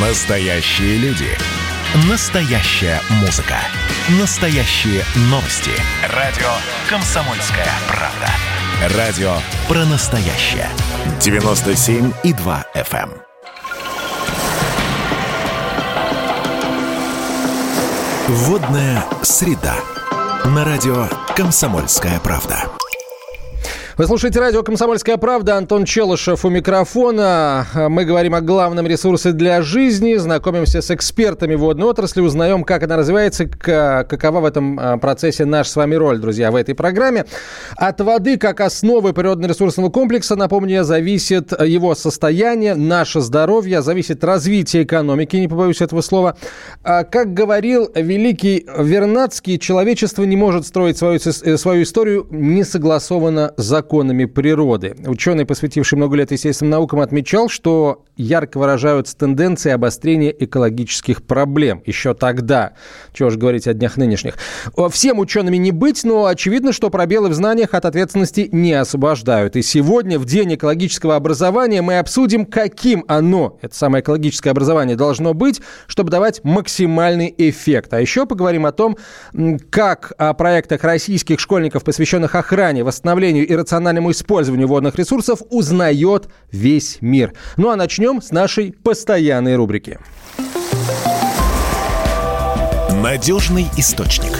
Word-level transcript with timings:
Настоящие 0.00 0.96
люди. 0.98 1.26
Настоящая 2.08 3.00
музыка. 3.20 3.56
Настоящие 4.20 5.02
новости. 5.22 5.72
Радио 6.14 6.46
«Комсомольская 6.88 7.66
правда». 7.88 8.96
Радио 8.96 9.32
про 9.66 9.84
настоящее. 9.86 10.68
97,2 11.18 12.64
FM. 12.76 13.10
эм. 13.10 13.22
Водная 18.28 19.04
среда. 19.22 19.74
На 20.44 20.64
радио 20.64 21.08
«Комсомольская 21.34 22.20
правда». 22.20 22.77
Вы 23.98 24.06
слушаете 24.06 24.38
радио 24.38 24.62
«Комсомольская 24.62 25.16
правда». 25.16 25.56
Антон 25.56 25.84
Челышев 25.84 26.44
у 26.44 26.50
микрофона. 26.50 27.66
Мы 27.74 28.04
говорим 28.04 28.36
о 28.36 28.40
главном 28.40 28.86
ресурсе 28.86 29.32
для 29.32 29.60
жизни, 29.60 30.14
знакомимся 30.14 30.82
с 30.82 30.92
экспертами 30.92 31.56
водной 31.56 31.88
отрасли, 31.88 32.20
узнаем, 32.20 32.62
как 32.62 32.84
она 32.84 32.96
развивается, 32.96 33.46
какова 33.48 34.38
в 34.38 34.44
этом 34.44 34.78
а, 34.78 34.98
процессе 34.98 35.46
наша 35.46 35.70
с 35.72 35.74
вами 35.74 35.96
роль, 35.96 36.20
друзья, 36.20 36.52
в 36.52 36.54
этой 36.54 36.76
программе. 36.76 37.24
От 37.74 38.00
воды 38.00 38.38
как 38.38 38.60
основы 38.60 39.12
природно-ресурсного 39.12 39.90
комплекса, 39.90 40.36
напомню, 40.36 40.84
зависит 40.84 41.60
его 41.60 41.96
состояние, 41.96 42.76
наше 42.76 43.20
здоровье, 43.20 43.82
зависит 43.82 44.22
развитие 44.22 44.84
экономики, 44.84 45.34
не 45.34 45.48
побоюсь 45.48 45.80
этого 45.80 46.02
слова. 46.02 46.36
А, 46.84 47.02
как 47.02 47.34
говорил 47.34 47.90
великий 47.96 48.64
Вернадский, 48.78 49.58
человечество 49.58 50.22
не 50.22 50.36
может 50.36 50.68
строить 50.68 50.98
свою, 50.98 51.18
свою 51.18 51.82
историю 51.82 52.28
не 52.30 52.62
согласованно 52.62 53.54
законом 53.56 53.87
законами 53.88 54.26
природы. 54.26 54.94
Ученый, 55.06 55.46
посвятивший 55.46 55.96
много 55.96 56.14
лет 56.16 56.30
естественным 56.30 56.72
наукам, 56.72 57.00
отмечал, 57.00 57.48
что 57.48 58.04
ярко 58.18 58.58
выражаются 58.58 59.16
тенденции 59.16 59.70
обострения 59.70 60.30
экологических 60.30 61.22
проблем. 61.22 61.82
Еще 61.86 62.12
тогда. 62.14 62.72
Чего 63.12 63.30
же 63.30 63.38
говорить 63.38 63.66
о 63.66 63.74
днях 63.74 63.96
нынешних. 63.96 64.34
Всем 64.90 65.18
учеными 65.20 65.56
не 65.56 65.70
быть, 65.70 66.04
но 66.04 66.26
очевидно, 66.26 66.72
что 66.72 66.90
пробелы 66.90 67.28
в 67.28 67.34
знаниях 67.34 67.72
от 67.74 67.84
ответственности 67.84 68.48
не 68.52 68.72
освобождают. 68.74 69.56
И 69.56 69.62
сегодня, 69.62 70.18
в 70.18 70.24
День 70.24 70.56
экологического 70.56 71.16
образования, 71.16 71.80
мы 71.80 71.98
обсудим, 71.98 72.44
каким 72.44 73.04
оно, 73.08 73.58
это 73.62 73.74
самое 73.74 74.02
экологическое 74.02 74.50
образование, 74.50 74.96
должно 74.96 75.32
быть, 75.32 75.60
чтобы 75.86 76.10
давать 76.10 76.42
максимальный 76.42 77.32
эффект. 77.38 77.94
А 77.94 78.00
еще 78.00 78.26
поговорим 78.26 78.66
о 78.66 78.72
том, 78.72 78.96
как 79.70 80.12
о 80.18 80.34
проектах 80.34 80.82
российских 80.82 81.38
школьников, 81.38 81.84
посвященных 81.84 82.34
охране, 82.34 82.82
восстановлению 82.82 83.46
и 83.46 83.54
рациональному 83.54 84.10
использованию 84.10 84.66
водных 84.66 84.96
ресурсов 84.96 85.40
узнает 85.50 86.28
весь 86.50 86.98
мир. 87.00 87.32
Ну 87.56 87.70
а 87.70 87.76
начнем 87.76 88.07
с 88.16 88.30
нашей 88.30 88.72
постоянной 88.72 89.56
рубрики. 89.56 89.98
Надежный 92.90 93.66
источник. 93.76 94.32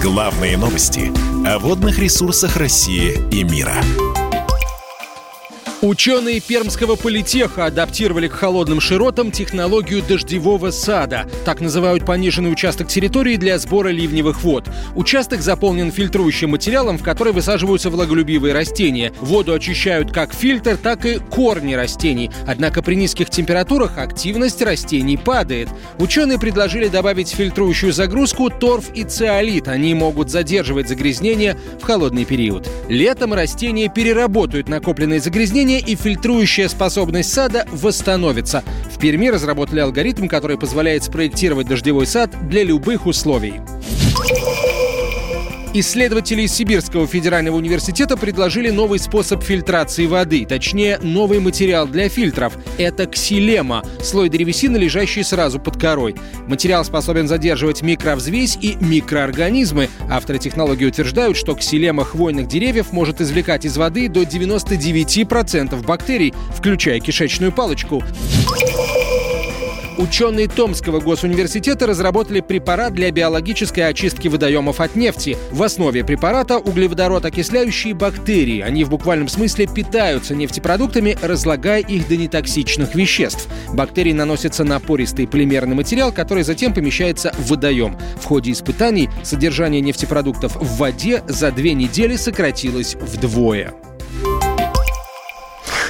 Главные 0.00 0.56
новости 0.56 1.12
о 1.46 1.58
водных 1.58 1.98
ресурсах 1.98 2.56
России 2.56 3.18
и 3.30 3.42
мира. 3.42 3.74
Ученые 5.80 6.40
Пермского 6.40 6.96
политеха 6.96 7.66
адаптировали 7.66 8.26
к 8.26 8.32
холодным 8.32 8.80
широтам 8.80 9.30
технологию 9.30 10.02
дождевого 10.02 10.72
сада. 10.72 11.30
Так 11.44 11.60
называют 11.60 12.04
пониженный 12.04 12.50
участок 12.50 12.88
территории 12.88 13.36
для 13.36 13.56
сбора 13.60 13.90
ливневых 13.90 14.42
вод. 14.42 14.64
Участок 14.96 15.40
заполнен 15.40 15.92
фильтрующим 15.92 16.50
материалом, 16.50 16.98
в 16.98 17.04
который 17.04 17.32
высаживаются 17.32 17.90
влаголюбивые 17.90 18.52
растения. 18.52 19.12
Воду 19.20 19.52
очищают 19.52 20.10
как 20.10 20.34
фильтр, 20.34 20.76
так 20.76 21.06
и 21.06 21.18
корни 21.18 21.74
растений. 21.74 22.32
Однако 22.44 22.82
при 22.82 22.96
низких 22.96 23.30
температурах 23.30 23.98
активность 23.98 24.60
растений 24.60 25.16
падает. 25.16 25.68
Ученые 26.00 26.40
предложили 26.40 26.88
добавить 26.88 27.28
в 27.28 27.36
фильтрующую 27.36 27.92
загрузку 27.92 28.50
торф 28.50 28.86
и 28.96 29.04
циолит. 29.04 29.68
Они 29.68 29.94
могут 29.94 30.28
задерживать 30.28 30.88
загрязнение 30.88 31.56
в 31.80 31.84
холодный 31.84 32.24
период. 32.24 32.68
Летом 32.88 33.32
растения 33.32 33.88
переработают 33.88 34.68
накопленные 34.68 35.20
загрязнения 35.20 35.67
давление 35.68 35.80
и 35.80 35.96
фильтрующая 35.96 36.66
способность 36.68 37.30
сада 37.32 37.66
восстановится. 37.72 38.64
В 38.90 38.98
Перми 38.98 39.28
разработали 39.28 39.80
алгоритм, 39.80 40.26
который 40.26 40.56
позволяет 40.56 41.04
спроектировать 41.04 41.68
дождевой 41.68 42.06
сад 42.06 42.30
для 42.48 42.64
любых 42.64 43.06
условий. 43.06 43.60
Исследователи 45.80 46.44
Сибирского 46.46 47.06
федерального 47.06 47.54
университета 47.54 48.16
предложили 48.16 48.70
новый 48.70 48.98
способ 48.98 49.44
фильтрации 49.44 50.06
воды, 50.06 50.44
точнее, 50.44 50.98
новый 51.02 51.38
материал 51.38 51.86
для 51.86 52.08
фильтров. 52.08 52.54
Это 52.78 53.06
ксилема, 53.06 53.84
слой 54.02 54.28
древесины, 54.28 54.76
лежащий 54.76 55.22
сразу 55.22 55.60
под 55.60 55.80
корой. 55.80 56.16
Материал 56.48 56.84
способен 56.84 57.28
задерживать 57.28 57.82
микровзвесь 57.82 58.58
и 58.60 58.76
микроорганизмы. 58.80 59.88
Авторы 60.10 60.40
технологии 60.40 60.86
утверждают, 60.86 61.36
что 61.36 61.54
ксилема 61.54 62.04
хвойных 62.04 62.48
деревьев 62.48 62.90
может 62.90 63.20
извлекать 63.20 63.64
из 63.64 63.76
воды 63.76 64.08
до 64.08 64.22
99% 64.22 65.86
бактерий, 65.86 66.34
включая 66.56 66.98
кишечную 66.98 67.52
палочку. 67.52 68.02
Ученые 69.98 70.46
Томского 70.46 71.00
госуниверситета 71.00 71.88
разработали 71.88 72.40
препарат 72.40 72.94
для 72.94 73.10
биологической 73.10 73.80
очистки 73.80 74.28
водоемов 74.28 74.80
от 74.80 74.94
нефти. 74.94 75.36
В 75.50 75.60
основе 75.60 76.04
препарата 76.04 76.58
углеводород 76.58 77.24
окисляющие 77.24 77.94
бактерии. 77.94 78.60
Они 78.60 78.84
в 78.84 78.90
буквальном 78.90 79.26
смысле 79.26 79.66
питаются 79.66 80.36
нефтепродуктами, 80.36 81.18
разлагая 81.20 81.80
их 81.80 82.06
до 82.06 82.16
нетоксичных 82.16 82.94
веществ. 82.94 83.48
Бактерии 83.72 84.12
наносятся 84.12 84.62
на 84.62 84.78
пористый 84.78 85.26
полимерный 85.26 85.74
материал, 85.74 86.12
который 86.12 86.44
затем 86.44 86.72
помещается 86.72 87.32
в 87.36 87.50
водоем. 87.50 87.98
В 88.20 88.24
ходе 88.24 88.52
испытаний 88.52 89.10
содержание 89.24 89.80
нефтепродуктов 89.80 90.54
в 90.54 90.76
воде 90.76 91.24
за 91.26 91.50
две 91.50 91.74
недели 91.74 92.14
сократилось 92.14 92.94
вдвое. 92.94 93.74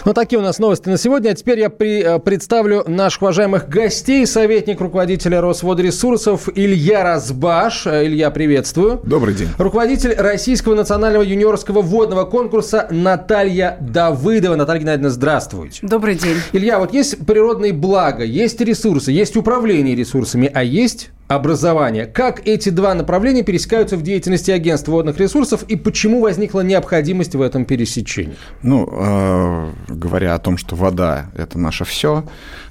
Ну, 0.08 0.14
такие 0.14 0.38
у 0.38 0.42
нас 0.42 0.58
новости 0.58 0.88
на 0.88 0.96
сегодня. 0.96 1.28
А 1.28 1.34
теперь 1.34 1.60
я 1.60 1.69
при, 1.69 2.00
э, 2.00 2.19
представлю 2.19 2.82
наших 2.86 3.20
уважаемых 3.20 3.69
гостей. 3.69 4.26
Советник 4.26 4.80
руководителя 4.80 5.42
Росводресурсов 5.42 6.48
Илья 6.54 7.04
Разбаш. 7.04 7.86
Э, 7.86 8.06
Илья, 8.06 8.30
приветствую. 8.30 9.02
Добрый 9.04 9.34
день. 9.34 9.48
Руководитель 9.58 10.14
Российского 10.14 10.74
национального 10.74 11.22
юниорского 11.22 11.82
водного 11.82 12.24
конкурса 12.24 12.88
Наталья 12.91 13.76
Давыдова. 13.82 14.56
Наталья 14.56 14.80
Геннадьевна, 14.80 15.10
здравствуйте. 15.10 15.80
Добрый 15.82 16.14
день. 16.14 16.38
Илья, 16.54 16.78
вот 16.78 16.94
есть 16.94 17.26
природные 17.26 17.74
блага, 17.74 18.24
есть 18.24 18.62
ресурсы, 18.62 19.12
есть 19.12 19.36
управление 19.36 19.94
ресурсами, 19.94 20.50
а 20.54 20.64
есть 20.64 21.10
образования. 21.28 22.06
Как 22.06 22.47
эти 22.47 22.71
два 22.71 22.94
направления 22.94 23.43
пересекаются 23.43 23.97
в 23.97 24.03
деятельности 24.03 24.50
агентства 24.50 24.93
водных 24.93 25.19
ресурсов 25.19 25.62
и 25.65 25.77
почему 25.77 26.21
возникла 26.21 26.62
необходимость 26.62 27.34
в 27.34 27.43
этом 27.43 27.66
пересечении? 27.66 28.37
Ну, 28.62 28.89
э, 28.91 29.72
говоря 29.89 30.34
о 30.34 30.39
том, 30.39 30.56
что 30.56 30.75
вода– 30.75 31.31
это 31.37 31.59
наше 31.59 31.84
все, 31.84 32.25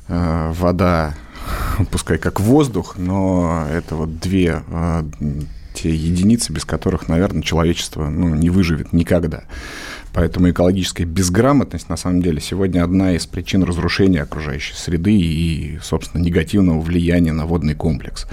э, 0.07 0.51
вода, 0.53 1.13
пускай 1.91 2.17
как 2.17 2.39
воздух, 2.39 2.95
но 2.97 3.67
это 3.71 3.95
вот 3.95 4.19
две 4.19 4.63
э, 4.67 5.03
те 5.75 5.93
единицы, 5.93 6.51
без 6.51 6.65
которых, 6.65 7.07
наверное, 7.07 7.43
человечество 7.43 8.07
ну, 8.09 8.33
не 8.33 8.49
выживет 8.49 8.93
никогда. 8.93 9.43
Поэтому 10.13 10.49
экологическая 10.49 11.05
безграмотность, 11.05 11.89
на 11.89 11.97
самом 11.97 12.21
деле, 12.21 12.41
сегодня 12.41 12.83
одна 12.83 13.13
из 13.13 13.25
причин 13.25 13.63
разрушения 13.63 14.21
окружающей 14.21 14.73
среды 14.73 15.13
и, 15.13 15.79
собственно, 15.81 16.21
негативного 16.21 16.79
влияния 16.79 17.33
на 17.33 17.45
водный 17.45 17.75
комплекс. 17.75 18.25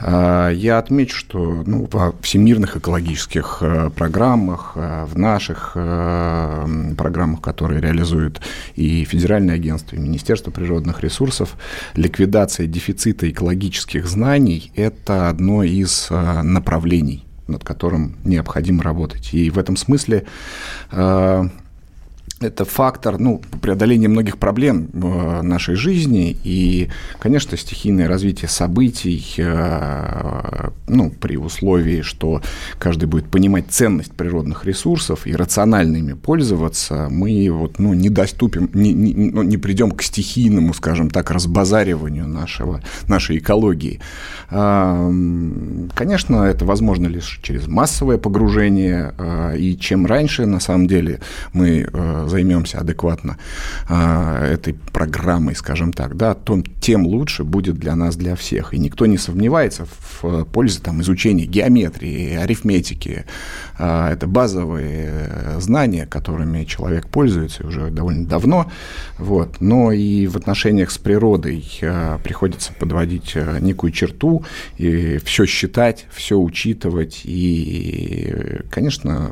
А, 0.00 0.50
я 0.50 0.78
отмечу, 0.78 1.16
что 1.16 1.64
ну, 1.66 1.88
во 1.90 2.14
всемирных 2.22 2.76
экологических 2.76 3.58
э, 3.60 3.90
программах, 3.90 4.72
э, 4.76 5.06
в 5.06 5.18
наших 5.18 5.72
э, 5.74 6.94
программах, 6.96 7.40
которые 7.40 7.80
реализуют 7.80 8.40
и 8.76 9.04
Федеральное 9.04 9.56
агентство, 9.56 9.96
и 9.96 9.98
Министерство 9.98 10.50
природных 10.50 11.02
ресурсов, 11.02 11.56
ликвидация 11.94 12.66
дефицита 12.66 13.28
экологических 13.28 14.06
знаний– 14.06 14.72
это 14.76 15.28
одно 15.28 15.62
из 15.62 16.08
направлений 16.10 17.27
над 17.48 17.64
которым 17.64 18.16
необходимо 18.24 18.82
работать. 18.82 19.34
И 19.34 19.50
в 19.50 19.58
этом 19.58 19.76
смысле 19.76 20.26
э, 20.92 21.48
это 22.40 22.64
фактор 22.64 23.18
ну, 23.18 23.42
преодоления 23.60 24.08
многих 24.08 24.38
проблем 24.38 24.88
в 24.92 25.42
нашей 25.42 25.74
жизни. 25.74 26.36
И, 26.44 26.88
конечно, 27.18 27.56
стихийное 27.56 28.08
развитие 28.08 28.48
событий, 28.48 29.34
э, 29.38 30.70
ну, 30.86 31.10
при 31.10 31.36
условии, 31.36 32.02
что 32.02 32.42
каждый 32.78 33.06
будет 33.06 33.26
понимать 33.26 33.66
ценность 33.70 34.12
природных 34.12 34.64
ресурсов 34.64 35.26
и 35.26 35.34
рационально 35.34 35.96
ими 35.96 36.12
пользоваться, 36.12 37.08
мы 37.10 37.48
вот, 37.50 37.78
ну, 37.78 37.92
не 37.92 38.08
доступим, 38.08 38.70
не, 38.72 38.92
не, 38.92 39.14
ну, 39.14 39.42
не 39.42 39.56
придем 39.56 39.90
к 39.90 40.02
стихийному, 40.02 40.74
скажем 40.74 41.10
так, 41.10 41.30
разбазариванию 41.30 42.28
нашего, 42.28 42.82
нашей 43.08 43.38
экологии. 43.38 44.00
А, 44.50 45.10
конечно, 45.94 46.44
это 46.44 46.64
возможно 46.64 47.06
лишь 47.08 47.40
через 47.42 47.66
массовое 47.66 48.18
погружение, 48.18 49.12
а, 49.18 49.54
и 49.54 49.76
чем 49.76 50.06
раньше, 50.06 50.46
на 50.46 50.60
самом 50.60 50.86
деле, 50.86 51.20
мы 51.52 51.88
займемся 52.28 52.78
адекватно 52.78 53.38
этой 53.88 54.74
программой, 54.74 55.54
скажем 55.54 55.92
так, 55.92 56.16
да, 56.16 56.34
то 56.34 56.62
тем 56.80 57.06
лучше 57.06 57.44
будет 57.44 57.76
для 57.76 57.96
нас, 57.96 58.16
для 58.16 58.34
всех. 58.36 58.74
И 58.74 58.78
никто 58.78 59.06
не 59.06 59.18
сомневается 59.18 59.86
в 59.86 60.44
пользе 60.44 60.80
там, 60.80 61.00
изучения 61.02 61.46
геометрии, 61.46 62.34
арифметики. 62.36 63.24
Это 63.78 64.26
базовые 64.26 65.58
знания, 65.58 66.06
которыми 66.06 66.64
человек 66.64 67.08
пользуется 67.08 67.66
уже 67.66 67.90
довольно 67.90 68.26
давно. 68.26 68.70
Вот. 69.18 69.60
Но 69.60 69.92
и 69.92 70.26
в 70.26 70.36
отношениях 70.36 70.90
с 70.90 70.98
природой 70.98 71.64
приходится 72.22 72.72
подводить 72.72 73.36
некую 73.60 73.92
черту 73.92 74.44
и 74.76 75.18
все 75.24 75.46
считать, 75.46 76.06
все 76.10 76.38
учитывать. 76.38 77.22
И, 77.24 78.60
конечно, 78.70 79.30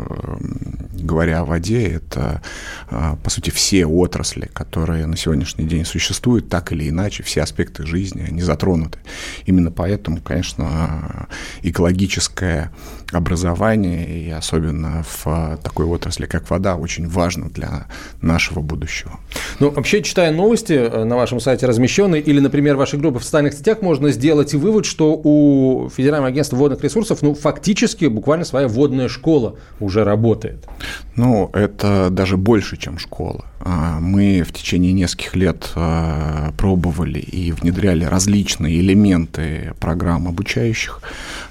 говоря 0.93 1.41
о 1.41 1.45
воде, 1.45 1.87
это, 1.89 2.43
а, 2.86 2.86
по 2.89 3.31
сути, 3.31 3.51
все 3.51 3.87
отрасли, 3.87 4.49
которые 4.53 5.07
на 5.07 5.17
сегодняшний 5.17 5.65
день 5.67 5.85
существуют, 5.85 6.49
так 6.49 6.73
или 6.73 6.89
иначе, 6.89 7.23
все 7.23 7.43
аспекты 7.43 7.85
жизни, 7.87 8.25
они 8.27 8.43
затронуты. 8.43 8.99
Именно 9.45 9.71
поэтому, 9.71 10.21
конечно, 10.21 11.29
экологическое 11.63 12.73
образование, 13.13 14.07
и 14.07 14.31
особенно 14.31 15.05
в 15.09 15.59
такой 15.63 15.87
отрасли, 15.87 16.27
как 16.27 16.51
вода, 16.51 16.77
очень 16.77 17.09
важно 17.09 17.49
для 17.49 17.87
нашего 18.21 18.61
будущего. 18.61 19.19
Ну, 19.61 19.71
вообще, 19.71 20.03
читая 20.03 20.33
новости 20.33 20.73
э, 20.73 21.05
на 21.05 21.17
вашем 21.17 21.41
сайте 21.41 21.67
размещенные, 21.67 22.21
или, 22.21 22.41
например, 22.41 22.77
вашей 22.77 22.99
группы 22.99 23.19
в 23.19 23.25
социальных 23.25 23.55
сетях, 23.55 23.83
можно 23.83 24.11
сделать 24.11 24.55
вывод, 24.55 24.87
что 24.87 25.21
у 25.23 25.89
Федерального 25.89 26.29
агентства 26.29 26.57
водных 26.57 26.83
ресурсов, 26.83 27.23
ну, 27.23 27.35
фактически, 27.35 28.07
буквально 28.07 28.45
своя 28.45 28.69
водная 28.69 29.09
школа 29.09 29.57
уже 29.81 30.05
работает. 30.05 30.67
Ну, 31.15 31.51
это 31.53 32.09
даже 32.11 32.37
больше, 32.37 32.77
чем 32.77 32.99
школа. 32.99 33.47
А, 33.61 33.99
мы 34.01 34.43
в 34.43 34.53
течение 34.53 34.93
нескольких 34.93 35.35
лет 35.35 35.71
а, 35.75 36.53
пробовали 36.57 37.19
и 37.19 37.53
внедряли 37.53 38.05
различные 38.05 38.79
элементы 38.81 39.75
программ 39.81 40.29
обучающих. 40.29 41.01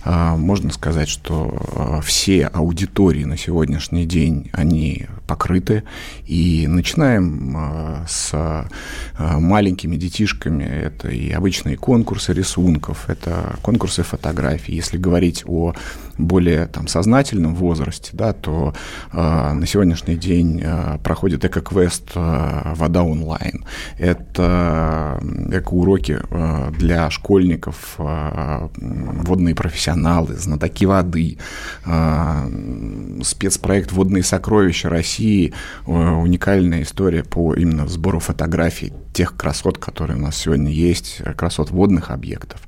А, 0.05 0.35
можно 0.35 0.71
сказать, 0.71 1.09
что 1.09 2.01
все 2.03 2.47
аудитории 2.47 3.23
на 3.25 3.37
сегодняшний 3.37 4.05
день, 4.05 4.49
они 4.53 5.07
покрыты. 5.27 5.83
И 6.25 6.67
начинаем 6.67 8.05
с 8.07 8.67
маленькими 9.17 9.95
детишками. 9.95 10.63
Это 10.63 11.09
и 11.09 11.31
обычные 11.31 11.77
конкурсы 11.77 12.33
рисунков, 12.33 13.09
это 13.09 13.57
конкурсы 13.61 14.03
фотографий. 14.03 14.75
Если 14.75 14.97
говорить 14.97 15.43
о 15.45 15.73
более 16.17 16.67
там, 16.67 16.87
сознательном 16.87 17.55
возрасте, 17.55 18.11
да, 18.13 18.33
то 18.33 18.73
на 19.11 19.65
сегодняшний 19.65 20.15
день 20.15 20.63
проходит 21.03 21.43
эко-квест 21.43 22.15
Э, 22.15 22.73
«Вода 22.75 23.03
онлайн». 23.03 23.65
Это 23.97 25.14
эко-уроки 25.51 26.19
э, 26.29 26.71
для 26.77 27.09
школьников, 27.09 27.95
э, 27.97 28.67
водные 28.77 29.55
профессионалы, 29.55 30.35
знатоки 30.35 30.85
воды, 30.85 31.37
спецпроект 33.23 33.91
«Водные 33.91 34.23
сокровища 34.23 34.89
России», 34.89 35.53
уникальная 35.85 36.83
история 36.83 37.23
по 37.23 37.53
именно 37.53 37.87
сбору 37.87 38.19
фотографий 38.19 38.93
тех 39.13 39.35
красот, 39.37 39.77
которые 39.77 40.17
у 40.17 40.21
нас 40.21 40.35
сегодня 40.35 40.71
есть, 40.71 41.21
красот 41.37 41.71
водных 41.71 42.11
объектов. 42.11 42.61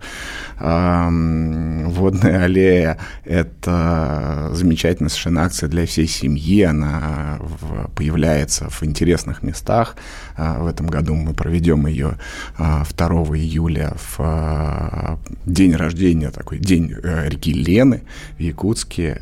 Водная 0.57 2.43
аллея– 2.45 2.97
это 3.25 4.49
замечательная 4.53 5.09
совершенно 5.09 5.43
акция 5.43 5.67
для 5.67 5.85
всей 5.85 6.07
семьи. 6.07 6.61
Она 6.63 7.39
появляется 7.95 8.69
в 8.69 8.81
интересных 8.83 9.43
местах. 9.43 9.97
В 10.37 10.67
этом 10.67 10.87
году 10.87 11.15
мы 11.15 11.33
проведем 11.33 11.85
ее 11.87 12.17
2 12.57 12.85
июля 13.37 13.93
в 14.17 15.19
день 15.45 15.75
рождения, 15.75 16.31
такой 16.31 16.59
день 16.59 16.91
э, 16.91 17.29
реки 17.29 17.53
Лены 17.53 18.03
в 18.37 18.41
Якутске. 18.41 19.21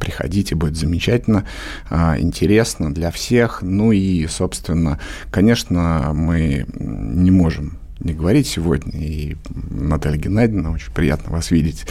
Приходите, 0.00 0.54
будет 0.54 0.76
замечательно, 0.76 1.44
интересно 1.90 2.92
для 2.92 3.10
всех. 3.10 3.62
Ну 3.62 3.92
и, 3.92 4.26
собственно, 4.26 4.98
конечно, 5.30 6.12
мы 6.14 6.66
не 6.74 7.30
можем 7.30 7.78
не 8.06 8.14
говорить 8.14 8.46
сегодня. 8.46 8.92
И 8.98 9.36
Наталья 9.70 10.18
Геннадьевна, 10.18 10.70
очень 10.70 10.92
приятно 10.92 11.32
вас 11.32 11.50
видеть 11.50 11.86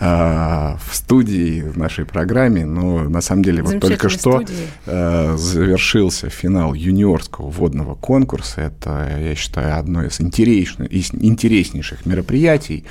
э, 0.00 0.04
в 0.04 0.94
студии, 0.94 1.62
в 1.62 1.76
нашей 1.76 2.04
программе. 2.04 2.64
Но 2.66 3.08
на 3.08 3.20
самом 3.20 3.42
деле 3.42 3.62
вот 3.62 3.80
только 3.80 4.08
что 4.08 4.42
э, 4.86 5.36
завершился 5.36 6.30
финал 6.30 6.74
юниорского 6.74 7.48
водного 7.48 7.94
конкурса. 7.94 8.62
Это, 8.62 9.08
я 9.20 9.34
считаю, 9.34 9.78
одно 9.78 10.04
из 10.04 10.20
интереснейших, 10.20 10.90
из 10.90 11.10
интереснейших 11.12 12.06
мероприятий 12.06 12.84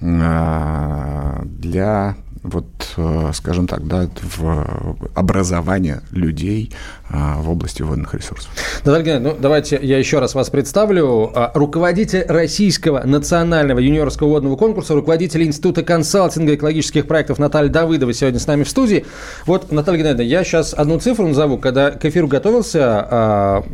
э, 0.00 1.42
для 1.44 2.16
вот, 2.42 2.66
э, 2.96 3.30
скажем 3.34 3.66
так, 3.66 3.86
да, 3.86 4.08
в 4.22 4.96
образование 5.14 6.02
людей 6.10 6.72
а, 7.08 7.40
в 7.40 7.50
области 7.50 7.82
водных 7.82 8.14
ресурсов. 8.14 8.50
Наталья 8.84 9.20
ну, 9.20 9.36
давайте 9.38 9.78
я 9.82 9.98
еще 9.98 10.18
раз 10.18 10.34
вас 10.34 10.50
представлю. 10.50 11.30
А, 11.34 11.52
руководитель 11.54 12.24
Российского 12.26 13.02
национального 13.04 13.78
юниорского 13.78 14.28
водного 14.28 14.56
конкурса, 14.56 14.94
руководитель 14.94 15.44
Института 15.44 15.82
консалтинга 15.82 16.54
экологических 16.54 17.06
проектов 17.06 17.38
Наталья 17.38 17.70
Давыдова 17.70 18.12
сегодня 18.12 18.40
с 18.40 18.46
нами 18.46 18.64
в 18.64 18.68
студии. 18.68 19.04
Вот, 19.46 19.70
Наталья 19.70 19.98
Геннадьевна, 19.98 20.24
я 20.24 20.42
сейчас 20.42 20.74
одну 20.74 20.98
цифру 20.98 21.28
назову. 21.28 21.58
Когда 21.58 21.90
к 21.90 22.04
эфиру 22.04 22.26
готовился, 22.28 22.80
а, 22.82 23.64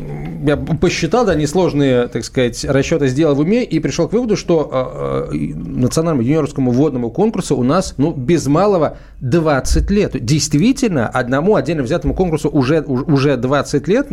я 0.44 0.56
посчитал, 0.56 1.25
да, 1.25 1.35
несложные, 1.35 2.09
так 2.09 2.25
сказать, 2.25 2.65
расчеты 2.65 3.09
сделал 3.09 3.35
в 3.35 3.41
уме 3.41 3.65
и 3.65 3.79
пришел 3.79 4.09
к 4.09 4.12
выводу, 4.12 4.37
что 4.37 5.29
национальному 5.32 6.23
юниорскому 6.23 6.73
водному 6.73 7.11
конкурсу 7.11 7.56
у 7.56 7.62
нас, 7.62 7.94
ну, 7.97 8.12
без 8.12 8.47
малого 8.58 8.96
20 9.20 9.90
лет. 9.90 10.25
Действительно, 10.25 11.08
одному 11.08 11.56
отдельно 11.56 11.82
взятому 11.82 12.14
конкурсу 12.14 12.49
уже, 12.49 12.81
уже 12.82 13.19
уже 13.19 13.37
20 13.37 13.88
лет. 13.88 14.06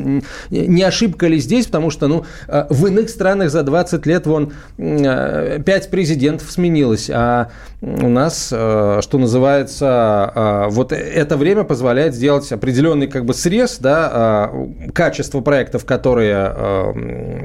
Не 0.49 0.83
ошибка 0.83 1.27
ли 1.27 1.39
здесь, 1.39 1.67
потому 1.67 1.91
что 1.91 2.07
ну, 2.07 2.25
э, 2.47 2.65
в 2.69 2.87
иных 2.87 3.09
странах 3.09 3.49
за 3.49 3.63
20 3.63 4.05
лет 4.05 4.27
вон 4.27 4.53
5 4.77 4.77
э, 4.77 5.89
президентов 5.89 6.51
сменилось, 6.51 7.09
а 7.13 7.49
у 7.85 8.09
нас, 8.09 8.49
э, 8.51 8.99
что 9.01 9.17
называется, 9.17 10.67
вот 10.69 10.91
это 10.91 11.37
время 11.37 11.63
позволяет 11.63 12.15
сделать 12.15 12.51
определенный 12.51 13.07
как 13.07 13.25
бы 13.25 13.33
срез 13.33 13.77
да, 13.79 14.51
качества 14.93 15.41
проектов, 15.41 15.85
которые 15.85 16.93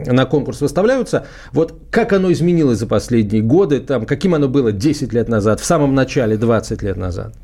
на 0.06 0.24
конкурс 0.26 0.60
выставляются. 0.60 1.26
Вот 1.52 1.74
как 1.90 2.12
оно 2.12 2.32
изменилось 2.32 2.78
за 2.78 2.86
последние 2.86 3.42
годы, 3.42 3.80
там, 3.80 4.06
каким 4.06 4.34
оно 4.34 4.48
было 4.48 4.72
10 4.72 5.12
лет 5.12 5.28
назад, 5.28 5.60
в 5.60 5.64
самом 5.64 5.94
начале 5.94 6.36
20 6.36 6.82
лет 6.82 6.96
назад? 6.96 7.34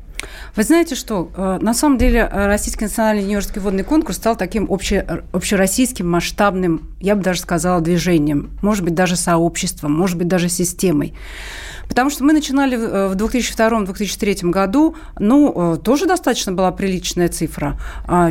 Вы 0.57 0.63
знаете 0.63 0.95
что? 0.95 1.29
Э, 1.37 1.59
на 1.61 1.75
самом 1.75 1.99
деле 1.99 2.21
э, 2.21 2.47
Российский 2.47 2.85
национальный 2.85 3.21
юниорский 3.21 3.61
водный 3.61 3.83
конкурс 3.83 4.17
стал 4.17 4.35
таким 4.35 4.65
обще, 4.71 5.21
общероссийским 5.31 6.09
масштабным, 6.09 6.89
я 6.99 7.15
бы 7.15 7.21
даже 7.21 7.41
сказала, 7.41 7.79
движением, 7.79 8.49
может 8.63 8.83
быть, 8.83 8.95
даже 8.95 9.17
сообществом, 9.17 9.91
может 9.91 10.17
быть, 10.17 10.27
даже 10.27 10.49
системой. 10.49 11.13
Потому 11.87 12.09
что 12.09 12.23
мы 12.23 12.33
начинали 12.33 12.75
в 12.75 13.13
2002-2003 13.13 14.49
году, 14.49 14.95
ну, 15.19 15.75
э, 15.75 15.77
тоже 15.77 16.07
достаточно 16.07 16.53
была 16.53 16.71
приличная 16.71 17.29
цифра. 17.29 17.79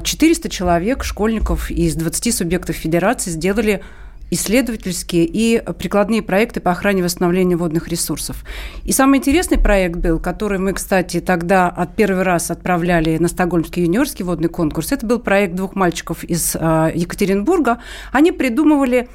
400 0.03 0.49
человек, 0.49 1.05
школьников 1.05 1.71
из 1.71 1.95
20 1.95 2.35
субъектов 2.35 2.75
федерации 2.75 3.31
сделали 3.31 3.85
исследовательские 4.31 5.25
и 5.25 5.63
прикладные 5.79 6.23
проекты 6.23 6.61
по 6.61 6.71
охране 6.73 7.01
и 7.01 7.03
восстановлению 7.03 7.59
водных 7.59 7.89
ресурсов. 7.89 8.45
И 8.85 8.93
самый 8.93 9.19
интересный 9.19 9.59
проект 9.59 9.97
был, 9.97 10.19
который 10.19 10.59
мы, 10.59 10.73
кстати, 10.73 11.21
тогда 11.21 11.69
от 11.69 11.95
первый 11.97 12.23
раз 12.23 12.51
отправляли 12.51 13.19
на 13.19 13.29
Стокгольмский 13.29 13.83
юниорский 13.85 14.25
водный 14.25 14.49
конкурс, 14.49 14.93
это 14.93 15.07
был 15.07 15.21
проект 15.21 15.55
двух 15.55 15.75
мальчиков 15.75 16.25
из 16.25 16.57
а, 16.59 16.91
Екатеринбурга. 16.95 17.79
Они 18.13 18.33
придумывали 18.33 19.09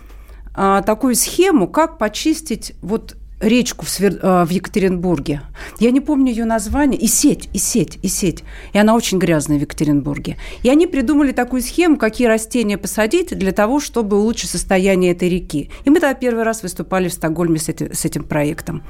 а, 0.54 0.82
такую 0.82 1.16
схему, 1.16 1.68
как 1.68 1.98
почистить 1.98 2.74
вот 2.82 3.16
речку 3.42 3.86
в, 3.86 3.90
Свер... 3.90 4.20
Э, 4.22 4.46
в 4.46 4.50
Екатеринбурге. 4.50 5.42
Я 5.80 5.92
не 5.92 6.00
помню 6.00 6.32
ее 6.32 6.46
название. 6.46 7.00
И 7.00 7.08
сеть, 7.08 7.50
и 7.54 7.58
сеть, 7.58 8.00
и 8.02 8.08
сеть. 8.08 8.44
И 8.74 8.78
она 8.78 8.96
очень 8.96 9.18
грязная 9.18 9.58
в 9.58 9.62
Екатеринбурге. 9.62 10.38
И 10.64 10.70
они 10.70 10.88
придумали 10.88 11.32
такую 11.32 11.62
схему, 11.62 11.98
какие 11.98 12.28
растения 12.28 12.78
посадить 12.78 13.38
для 13.38 13.52
того, 13.52 13.80
чтобы 13.80 14.18
улучшить 14.18 14.50
состояние 14.50 15.12
этой 15.12 15.30
реки. 15.30 15.70
И 15.84 15.90
мы 15.90 16.00
тогда 16.00 16.14
первый 16.14 16.44
раз 16.44 16.64
выступали 16.64 17.10
в 17.10 17.14
Стокгольме 17.14 17.60
с, 17.60 17.70
эти, 17.70 17.94
с 17.94 18.06
этим 18.06 18.24
проектом. 18.24 18.84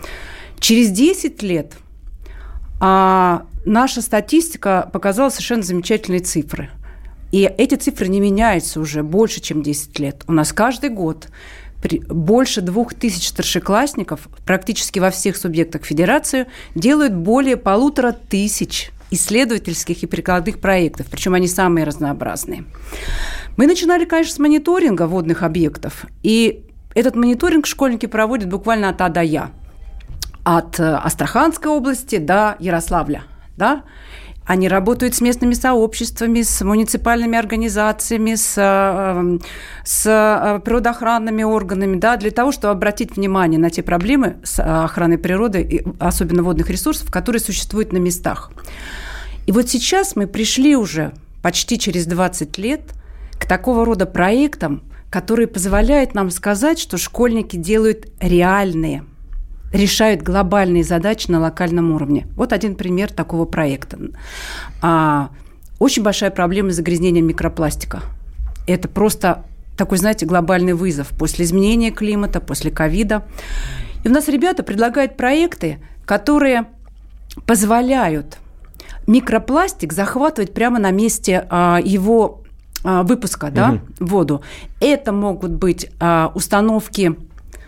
Через 0.59 0.91
10 0.91 1.41
лет 1.43 1.73
а, 2.79 3.45
наша 3.65 4.01
статистика 4.01 4.89
показала 4.91 5.29
совершенно 5.29 5.63
замечательные 5.63 6.21
цифры. 6.21 6.69
И 7.31 7.43
эти 7.57 7.75
цифры 7.75 8.09
не 8.09 8.19
меняются 8.19 8.79
уже 8.79 9.03
больше, 9.03 9.39
чем 9.39 9.63
10 9.63 9.99
лет. 9.99 10.23
У 10.27 10.33
нас 10.33 10.51
каждый 10.51 10.89
год 10.89 11.29
больше 12.09 12.61
двух 12.61 12.93
тысяч 12.93 13.29
старшеклассников 13.29 14.27
практически 14.45 14.99
во 14.99 15.09
всех 15.09 15.35
субъектах 15.35 15.85
федерации 15.85 16.47
делают 16.75 17.13
более 17.13 17.57
полутора 17.57 18.11
тысяч 18.11 18.91
исследовательских 19.09 20.03
и 20.03 20.07
прикладных 20.07 20.59
проектов, 20.59 21.07
причем 21.11 21.33
они 21.33 21.47
самые 21.47 21.85
разнообразные. 21.85 22.63
Мы 23.57 23.67
начинали, 23.67 24.05
конечно, 24.05 24.35
с 24.35 24.39
мониторинга 24.39 25.07
водных 25.07 25.43
объектов, 25.43 26.05
и 26.23 26.65
этот 26.95 27.15
мониторинг 27.15 27.67
школьники 27.67 28.05
проводят 28.05 28.49
буквально 28.49 28.89
от 28.89 29.01
А 29.01 29.09
до 29.09 29.21
Я. 29.21 29.51
От 30.43 30.79
э, 30.79 30.95
Астраханской 30.95 31.71
области 31.71 32.17
до 32.17 32.55
Ярославля. 32.59 33.23
Да? 33.57 33.83
Они 34.51 34.67
работают 34.67 35.15
с 35.15 35.21
местными 35.21 35.53
сообществами, 35.53 36.41
с 36.41 36.61
муниципальными 36.61 37.37
организациями, 37.37 38.35
с, 38.35 38.55
э, 38.57 39.39
с 39.85 40.05
э, 40.05 40.59
природоохранными 40.59 41.43
органами, 41.43 41.95
да, 41.95 42.17
для 42.17 42.31
того, 42.31 42.51
чтобы 42.51 42.73
обратить 42.73 43.15
внимание 43.15 43.57
на 43.57 43.69
те 43.69 43.81
проблемы 43.81 44.35
с 44.43 44.61
охраной 44.61 45.17
природы, 45.17 45.85
особенно 45.99 46.43
водных 46.43 46.69
ресурсов, 46.69 47.09
которые 47.09 47.39
существуют 47.39 47.93
на 47.93 47.97
местах. 47.99 48.51
И 49.47 49.53
вот 49.53 49.69
сейчас 49.69 50.17
мы 50.17 50.27
пришли 50.27 50.75
уже 50.75 51.13
почти 51.41 51.79
через 51.79 52.05
20 52.05 52.57
лет 52.57 52.81
к 53.39 53.45
такого 53.45 53.85
рода 53.85 54.05
проектам, 54.05 54.83
которые 55.09 55.47
позволяют 55.47 56.13
нам 56.13 56.29
сказать, 56.29 56.77
что 56.77 56.97
школьники 56.97 57.55
делают 57.55 58.09
реальные– 58.19 59.05
решают 59.71 60.21
глобальные 60.21 60.83
задачи 60.83 61.29
на 61.29 61.39
локальном 61.39 61.91
уровне. 61.91 62.27
Вот 62.35 62.53
один 62.53 62.75
пример 62.75 63.11
такого 63.11 63.45
проекта. 63.45 63.97
А, 64.81 65.29
очень 65.79 66.03
большая 66.03 66.31
проблема 66.31 66.71
загрязнения 66.71 67.21
микропластика. 67.21 68.01
Это 68.67 68.87
просто 68.87 69.45
такой, 69.77 69.97
знаете, 69.97 70.25
глобальный 70.25 70.73
вызов 70.73 71.09
после 71.17 71.45
изменения 71.45 71.91
климата, 71.91 72.39
после 72.39 72.71
ковида. 72.71 73.23
И 74.03 74.07
у 74.07 74.11
нас 74.11 74.27
ребята 74.27 74.63
предлагают 74.63 75.17
проекты, 75.17 75.79
которые 76.05 76.65
позволяют 77.45 78.37
микропластик 79.07 79.93
захватывать 79.93 80.53
прямо 80.53 80.79
на 80.79 80.91
месте 80.91 81.47
а, 81.49 81.79
его 81.83 82.43
а, 82.83 83.03
выпуска 83.03 83.49
да, 83.51 83.71
угу. 83.71 83.81
в 83.99 84.09
воду. 84.09 84.41
Это 84.79 85.11
могут 85.11 85.51
быть 85.51 85.89
а, 85.99 86.31
установки 86.35 87.15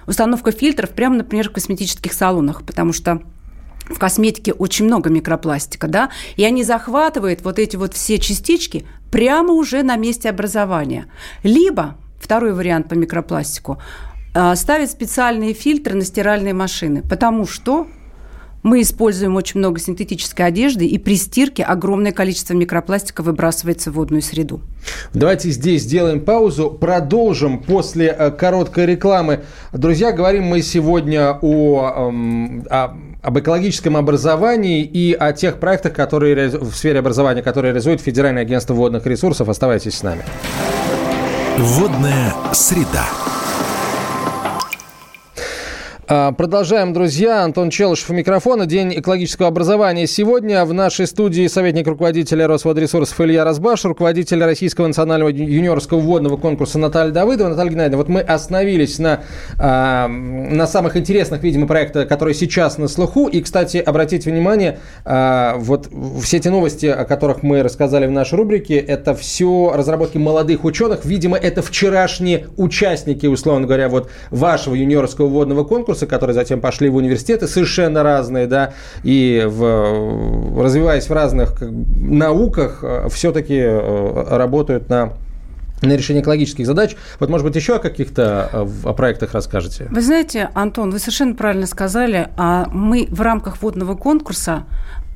установка 0.07 0.51
фильтров 0.51 0.91
прямо, 0.91 1.17
например, 1.17 1.49
в 1.49 1.53
косметических 1.53 2.13
салонах, 2.13 2.63
потому 2.63 2.93
что 2.93 3.21
в 3.89 3.99
косметике 3.99 4.53
очень 4.53 4.85
много 4.85 5.09
микропластика, 5.09 5.87
да, 5.87 6.09
и 6.35 6.43
они 6.43 6.63
захватывают 6.63 7.41
вот 7.41 7.59
эти 7.59 7.75
вот 7.75 7.93
все 7.93 8.17
частички 8.17 8.85
прямо 9.11 9.53
уже 9.53 9.83
на 9.83 9.95
месте 9.95 10.29
образования. 10.29 11.07
Либо, 11.43 11.97
второй 12.19 12.53
вариант 12.53 12.89
по 12.89 12.93
микропластику, 12.93 13.79
а, 14.33 14.55
ставят 14.55 14.89
специальные 14.89 15.53
фильтры 15.53 15.95
на 15.95 16.05
стиральные 16.05 16.53
машины, 16.53 17.03
потому 17.03 17.45
что 17.45 17.87
мы 18.63 18.81
используем 18.81 19.35
очень 19.35 19.59
много 19.59 19.79
синтетической 19.79 20.47
одежды, 20.47 20.85
и 20.85 20.97
при 20.97 21.15
стирке 21.15 21.63
огромное 21.63 22.11
количество 22.11 22.53
микропластика 22.53 23.21
выбрасывается 23.21 23.91
в 23.91 23.95
водную 23.95 24.21
среду. 24.21 24.61
Давайте 25.13 25.51
здесь 25.51 25.83
сделаем 25.83 26.21
паузу, 26.21 26.71
продолжим 26.71 27.59
после 27.59 28.07
э, 28.07 28.31
короткой 28.31 28.85
рекламы. 28.85 29.41
Друзья, 29.71 30.11
говорим 30.11 30.43
мы 30.43 30.61
сегодня 30.61 31.37
о, 31.41 32.09
эм, 32.09 32.65
о 32.69 32.97
об 33.23 33.39
экологическом 33.39 33.95
образовании 33.95 34.83
и 34.83 35.13
о 35.13 35.31
тех 35.31 35.59
проектах, 35.59 35.93
которые 35.93 36.49
в 36.49 36.75
сфере 36.75 36.99
образования, 36.99 37.41
которые 37.41 37.71
реализует 37.71 38.01
Федеральное 38.01 38.41
агентство 38.41 38.73
водных 38.73 39.05
ресурсов. 39.05 39.47
Оставайтесь 39.47 39.95
с 39.95 40.03
нами. 40.03 40.23
Водная 41.57 42.33
среда. 42.51 43.05
А, 46.15 46.31
продолжаем, 46.31 46.93
друзья. 46.93 47.43
Антон 47.43 47.71
Челышев 47.71 48.11
у 48.11 48.13
микрофона. 48.13 48.67
День 48.67 48.93
экологического 48.99 49.47
образования. 49.47 50.05
Сегодня 50.05 50.63
в 50.63 50.71
нашей 50.71 51.07
студии 51.07 51.47
советник 51.47 51.87
руководителя 51.87 52.45
Росводресурсов 52.45 53.19
Илья 53.21 53.43
Разбаш, 53.43 53.83
руководитель 53.85 54.43
Российского 54.43 54.85
национального 54.85 55.29
юниорского 55.29 55.97
водного 55.97 56.37
конкурса 56.37 56.77
Наталья 56.77 57.11
Давыдова. 57.11 57.49
Наталья 57.49 57.71
Геннадьевна, 57.71 57.97
вот 57.97 58.09
мы 58.09 58.21
остановились 58.21 58.99
на, 58.99 59.21
а, 59.57 60.07
на 60.07 60.67
самых 60.67 60.97
интересных, 60.97 61.41
видимо, 61.41 61.65
проектах, 61.65 62.07
которые 62.07 62.35
сейчас 62.35 62.77
на 62.77 62.87
слуху. 62.87 63.27
И, 63.27 63.41
кстати, 63.41 63.77
обратите 63.77 64.29
внимание, 64.29 64.77
а, 65.05 65.55
вот 65.57 65.89
все 66.21 66.37
эти 66.37 66.47
новости, 66.49 66.85
о 66.85 67.05
которых 67.05 67.41
мы 67.41 67.63
рассказали 67.63 68.05
в 68.05 68.11
нашей 68.11 68.35
рубрике, 68.35 68.77
это 68.77 69.15
все 69.15 69.73
разработки 69.75 70.19
молодых 70.19 70.63
ученых. 70.63 71.05
Видимо, 71.05 71.37
это 71.37 71.63
вчерашние 71.63 72.49
участники, 72.55 73.25
условно 73.25 73.65
говоря, 73.65 73.89
вот 73.89 74.11
вашего 74.29 74.75
юниорского 74.75 75.25
водного 75.25 75.63
конкурса 75.63 76.02
курсы, 76.03 76.05
которые 76.05 76.33
затем 76.33 76.61
пошли 76.61 76.89
в 76.89 76.95
университеты, 76.95 77.47
совершенно 77.47 78.03
разные, 78.03 78.47
да, 78.47 78.73
и 79.03 79.45
в, 79.47 80.61
развиваясь 80.61 81.09
в 81.09 81.13
разных 81.13 81.61
науках, 81.61 82.79
э, 82.83 83.07
все-таки 83.09 83.57
э, 83.57 84.37
работают 84.37 84.89
на 84.89 85.13
на 85.81 85.97
решение 85.97 86.21
экологических 86.21 86.65
задач. 86.65 86.95
Вот, 87.19 87.29
может 87.29 87.45
быть, 87.45 87.55
еще 87.57 87.75
о 87.75 87.79
каких-то 87.79 88.49
э, 88.53 88.65
о 88.85 88.93
проектах 88.93 89.33
расскажете? 89.33 89.87
Вы 89.91 90.01
знаете, 90.01 90.49
Антон, 90.53 90.91
вы 90.91 90.99
совершенно 90.99 91.35
правильно 91.35 91.67
сказали. 91.67 92.29
А 92.37 92.67
мы 92.71 93.07
в 93.11 93.19
рамках 93.19 93.61
водного 93.61 93.95
конкурса 93.95 94.63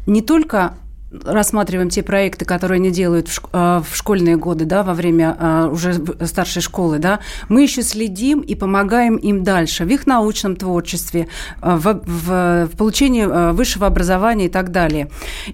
не 0.08 0.22
только 0.22 0.74
рассматриваем 1.12 1.90
те 1.90 2.04
проекты, 2.04 2.44
которые 2.44 2.78
они 2.78 2.92
делают 2.92 3.30
в, 3.30 3.42
а, 3.54 3.82
школьные 3.94 4.36
годы, 4.36 4.66
да, 4.66 4.84
во 4.84 4.94
время 4.94 5.36
а, 5.40 5.68
уже 5.68 5.94
старшей 6.26 6.62
школы, 6.62 7.00
да, 7.00 7.20
мы 7.48 7.64
еще 7.64 7.82
следим 7.82 8.42
и 8.42 8.56
помогаем 8.56 9.16
им 9.16 9.44
дальше 9.44 9.86
в 9.86 9.90
их 9.90 10.06
научном 10.06 10.58
творчестве, 10.58 11.28
а, 11.62 11.78
в, 11.78 12.02
в, 12.06 12.70
в 12.72 12.78
получении 12.78 13.26
высшего 13.54 13.88
образования 13.88 14.48
и 14.48 14.50
так 14.50 14.72
далее. 14.72 15.10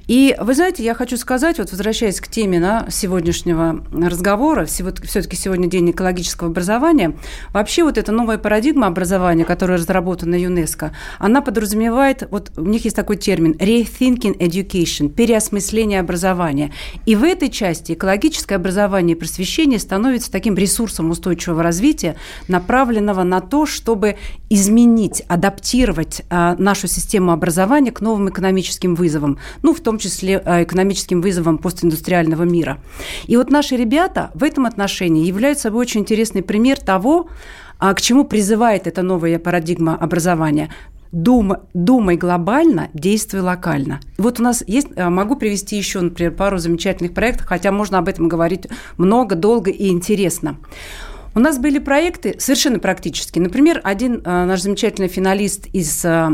И 0.08 0.36
вы 0.40 0.56
знаете, 0.56 0.84
я 0.84 0.96
хочу 0.96 1.18
сказать, 1.18 1.60
вот 1.60 1.72
возвращаясь 1.72 2.20
к 2.20 2.28
теме 2.28 2.60
да, 2.60 2.88
сегодняшнего 2.90 3.84
разговора, 3.92 4.66
все-таки 4.66 5.36
сегодня 5.36 5.68
день 5.68 5.92
экологического 5.92 6.50
образования, 6.50 7.16
вообще 7.52 7.84
вот 7.84 7.98
эта 7.98 8.12
новая 8.12 8.40
парадигма 8.40 8.88
образования, 8.88 9.46
которая 9.46 9.78
разработана 9.78 10.36
ЮНЕСКО, 10.36 10.94
она 11.20 11.42
подразумевает, 11.42 12.28
вот 12.32 12.52
у 12.58 12.66
них 12.66 12.86
есть 12.86 12.96
такой 12.96 13.18
термин, 13.18 13.54
rethinking 13.54 14.38
education, 14.40 15.10
переосмысление 15.10 15.43
осмысления 15.44 16.00
образования. 16.00 16.72
И 17.06 17.16
в 17.16 17.24
этой 17.24 17.50
части 17.50 17.94
экологическое 17.94 18.58
образование 18.58 19.16
и 19.16 19.20
просвещение 19.20 19.80
становится 19.80 20.32
таким 20.32 20.56
ресурсом 20.56 21.10
устойчивого 21.10 21.62
развития, 21.62 22.16
направленного 22.48 23.24
на 23.24 23.42
то, 23.42 23.66
чтобы 23.66 24.16
изменить, 24.50 25.24
адаптировать 25.28 26.22
а, 26.30 26.56
нашу 26.58 26.88
систему 26.88 27.32
образования 27.32 27.92
к 27.92 28.02
новым 28.02 28.30
экономическим 28.30 28.96
вызовам, 28.96 29.38
ну, 29.62 29.74
в 29.74 29.82
том 29.82 29.98
числе 29.98 30.38
а, 30.38 30.64
экономическим 30.64 31.22
вызовам 31.22 31.58
постиндустриального 31.58 32.44
мира. 32.44 32.80
И 33.28 33.38
вот 33.38 33.50
наши 33.50 33.76
ребята 33.76 34.32
в 34.34 34.44
этом 34.44 34.66
отношении 34.66 35.26
являются 35.26 35.64
собой 35.64 35.82
очень 35.82 36.02
интересный 36.02 36.44
пример 36.44 36.80
того, 36.80 37.28
а, 37.80 37.94
к 37.94 38.02
чему 38.02 38.24
призывает 38.24 38.88
эта 38.88 39.02
новая 39.02 39.40
парадигма 39.40 39.96
образования 39.96 40.70
думай, 41.14 41.60
думай 41.74 42.18
глобально, 42.18 42.90
действуй 42.94 43.42
локально. 43.42 44.02
Вот 44.18 44.40
у 44.40 44.44
нас 44.44 44.64
есть, 44.68 44.88
э, 44.96 45.10
могу 45.10 45.38
привести 45.38 45.78
еще, 45.78 46.02
например, 46.02 46.34
пару 46.34 46.58
замечательных 46.58 47.14
проектов, 47.14 47.46
хотя 47.46 47.72
можно 47.72 48.00
об 48.00 48.10
этом 48.10 48.28
говорить 48.28 48.68
много, 48.98 49.36
долго 49.36 49.72
и 49.72 49.90
интересно. 49.90 50.58
У 51.36 51.40
нас 51.40 51.58
были 51.58 51.80
проекты 51.80 52.36
совершенно 52.40 52.80
практические. 52.80 53.44
Например, 53.44 53.80
один 53.84 54.22
э, 54.26 54.46
наш 54.46 54.62
замечательный 54.62 55.08
финалист 55.08 55.68
из 55.68 56.04
э, 56.04 56.30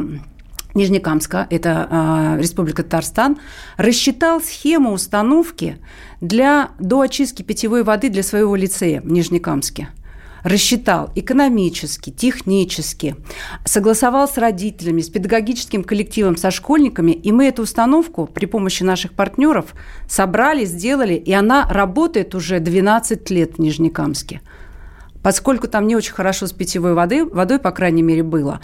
Нижнекамска, 0.75 1.47
это 1.49 2.37
Республика 2.39 2.83
Татарстан, 2.83 3.39
рассчитал 3.77 4.39
схему 4.39 4.91
установки 4.91 5.77
для 6.21 6.69
доочистки 6.79 7.41
питьевой 7.41 7.83
воды 7.83 8.09
для 8.09 8.21
своего 8.21 8.55
лицея 8.55 9.01
в 9.01 9.11
Нижнекамске 9.11 9.89
рассчитал 10.43 11.11
экономически, 11.15 12.09
технически, 12.09 13.15
согласовал 13.65 14.27
с 14.27 14.37
родителями, 14.37 15.01
с 15.01 15.09
педагогическим 15.09 15.83
коллективом, 15.83 16.37
со 16.37 16.51
школьниками, 16.51 17.11
и 17.11 17.31
мы 17.31 17.47
эту 17.47 17.63
установку 17.63 18.27
при 18.27 18.45
помощи 18.45 18.83
наших 18.83 19.13
партнеров 19.13 19.73
собрали, 20.07 20.65
сделали, 20.65 21.13
и 21.13 21.31
она 21.33 21.67
работает 21.69 22.35
уже 22.35 22.59
12 22.59 23.29
лет 23.29 23.55
в 23.55 23.59
Нижнекамске. 23.59 24.41
Поскольку 25.21 25.67
там 25.67 25.87
не 25.87 25.95
очень 25.95 26.13
хорошо 26.13 26.47
с 26.47 26.53
питьевой 26.53 26.93
водой, 26.93 27.25
водой, 27.25 27.59
по 27.59 27.71
крайней 27.71 28.03
мере, 28.03 28.23
было, 28.23 28.61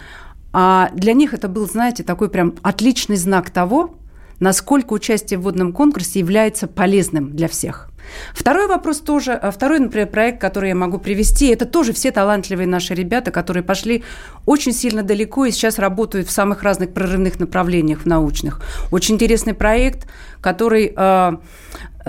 а 0.52 0.90
для 0.94 1.12
них 1.12 1.34
это 1.34 1.48
был, 1.48 1.68
знаете, 1.68 2.02
такой 2.02 2.30
прям 2.30 2.54
отличный 2.62 3.16
знак 3.16 3.50
того, 3.50 3.96
насколько 4.40 4.94
участие 4.94 5.38
в 5.38 5.42
водном 5.42 5.72
конкурсе 5.72 6.18
является 6.20 6.66
полезным 6.66 7.36
для 7.36 7.48
всех– 7.48 7.90
Второй 8.32 8.66
вопрос 8.66 9.00
тоже, 9.00 9.32
а 9.32 9.50
второй, 9.50 9.78
например, 9.78 10.08
проект, 10.08 10.40
который 10.40 10.70
я 10.70 10.74
могу 10.74 10.98
привести, 10.98 11.48
это 11.48 11.66
тоже 11.66 11.92
все 11.92 12.10
талантливые 12.10 12.66
наши 12.66 12.94
ребята, 12.94 13.30
которые 13.30 13.62
пошли 13.62 14.04
очень 14.44 14.72
сильно 14.72 15.02
далеко 15.02 15.46
и 15.46 15.50
сейчас 15.50 15.78
работают 15.78 16.28
в 16.28 16.30
самых 16.30 16.62
разных 16.62 16.92
прорывных 16.92 17.38
направлениях 17.40 18.00
в 18.00 18.06
научных. 18.06 18.60
Очень 18.90 19.16
интересный 19.16 19.54
проект, 19.54 20.06
который 20.40 20.92
э, 20.96 21.32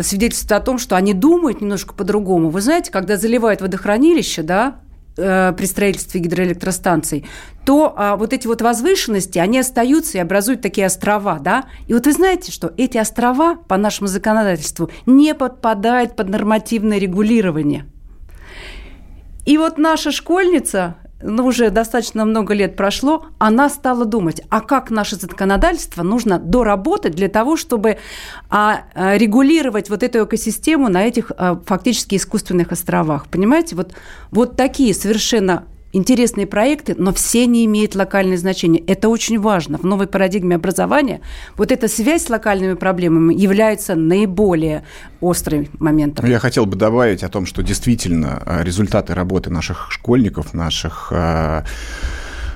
свидетельствует 0.02 0.52
о 0.52 0.64
том, 0.64 0.78
что 0.78 0.96
они 0.96 1.14
думают 1.14 1.62
немножко 1.62 1.94
по-другому. 1.94 2.50
Вы 2.50 2.62
знаете, 2.62 2.92
когда 2.92 3.18
заливают 3.18 3.62
водохранилище, 3.62 4.44
да, 4.44 4.78
при 5.18 5.66
строительстве 5.66 6.22
гидроэлектростанций, 6.22 7.26
то 7.66 7.94
а, 7.98 8.16
вот 8.16 8.32
эти 8.32 8.48
вот 8.48 8.62
возвышенности, 8.62 9.40
они 9.40 9.60
остаются 9.60 10.18
и 10.18 10.22
образуют 10.22 10.62
такие 10.62 10.88
острова, 10.88 11.40
да? 11.40 11.66
И 11.88 11.94
вот 11.94 12.06
вы 12.06 12.14
знаете, 12.14 12.52
что 12.52 12.74
эти 12.78 12.98
острова 12.98 13.56
по 13.56 13.76
нашему 13.76 14.08
законодательству 14.08 14.90
не 15.06 15.34
подпадают 15.34 16.16
под 16.16 16.30
нормативное 16.30 16.98
регулирование. 16.98 17.86
И 19.46 19.58
вот 19.58 19.78
наша 19.78 20.12
школьница, 20.12 20.96
ну, 21.22 21.46
уже 21.46 21.70
достаточно 21.70 22.26
много 22.26 22.54
лет 22.54 22.76
прошло, 22.76 23.26
она 23.40 23.70
стала 23.70 24.06
думать, 24.06 24.42
а 24.50 24.62
как 24.62 24.92
наше 24.92 25.16
законодательство 25.16 26.04
нужно 26.04 26.38
доработать 26.40 27.16
для 27.16 27.28
того, 27.28 27.58
чтобы 27.58 27.98
а, 28.50 28.82
а, 28.94 29.18
регулировать 29.18 29.90
вот 29.90 30.04
эту 30.04 30.26
экосистему 30.26 30.90
на 30.90 31.06
этих 31.06 31.32
а, 31.38 31.60
фактически 31.66 32.16
искусственных 32.16 32.72
островах. 32.72 33.28
Понимаете, 33.28 33.76
вот, 33.76 33.94
вот 34.32 34.56
такие 34.56 34.94
совершенно 34.94 35.64
интересные 35.94 36.48
проекты, 36.48 36.96
но 36.98 37.14
все 37.14 37.46
не 37.46 37.66
имеют 37.66 37.96
локальное 37.96 38.38
значение. 38.38 38.84
Это 38.86 39.10
очень 39.10 39.40
важно. 39.40 39.78
В 39.78 39.84
новой 39.84 40.08
парадигме 40.08 40.56
образования 40.56 41.22
вот 41.56 41.72
эта 41.72 41.88
связь 41.88 42.26
с 42.26 42.30
локальными 42.30 42.74
проблемами 42.74 43.34
является 43.34 43.96
наиболее 43.96 44.84
острым 45.22 45.68
моментом. 45.80 46.26
Я 46.26 46.40
хотел 46.40 46.66
бы 46.66 46.76
добавить 46.76 47.24
о 47.24 47.30
том, 47.30 47.46
что 47.46 47.64
действительно 47.64 48.44
э, 48.46 48.64
результаты 48.64 49.14
работы 49.14 49.50
наших 49.50 49.92
школьников, 49.92 50.54
наших 50.54 51.12
э, 51.12 51.64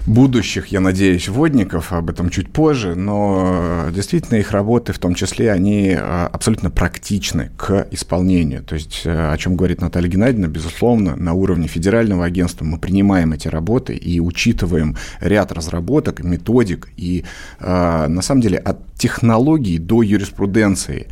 будущих, 0.07 0.67
я 0.67 0.79
надеюсь, 0.79 1.29
водников, 1.29 1.93
об 1.93 2.09
этом 2.09 2.29
чуть 2.29 2.51
позже, 2.51 2.95
но 2.95 3.87
э, 3.87 3.91
действительно 3.93 4.37
их 4.37 4.51
работы, 4.51 4.93
в 4.93 4.99
том 4.99 5.15
числе, 5.15 5.51
они 5.51 5.89
э, 5.89 5.97
абсолютно 5.97 6.69
практичны 6.69 7.51
к 7.57 7.87
исполнению. 7.91 8.63
То 8.63 8.75
есть, 8.75 9.01
э, 9.05 9.31
о 9.31 9.37
чем 9.37 9.55
говорит 9.55 9.81
Наталья 9.81 10.09
Геннадьевна, 10.09 10.47
безусловно, 10.47 11.15
на 11.15 11.33
уровне 11.33 11.67
федерального 11.67 12.25
агентства 12.25 12.65
мы 12.65 12.79
принимаем 12.79 13.33
эти 13.33 13.47
работы 13.47 13.95
и 13.95 14.19
учитываем 14.19 14.97
ряд 15.19 15.51
разработок, 15.51 16.23
методик, 16.23 16.89
и 16.97 17.23
на 17.59 18.21
самом 18.21 18.41
деле 18.41 18.57
от 18.57 18.79
технологий 18.95 19.77
до 19.79 20.03
юриспруденции 20.03 21.07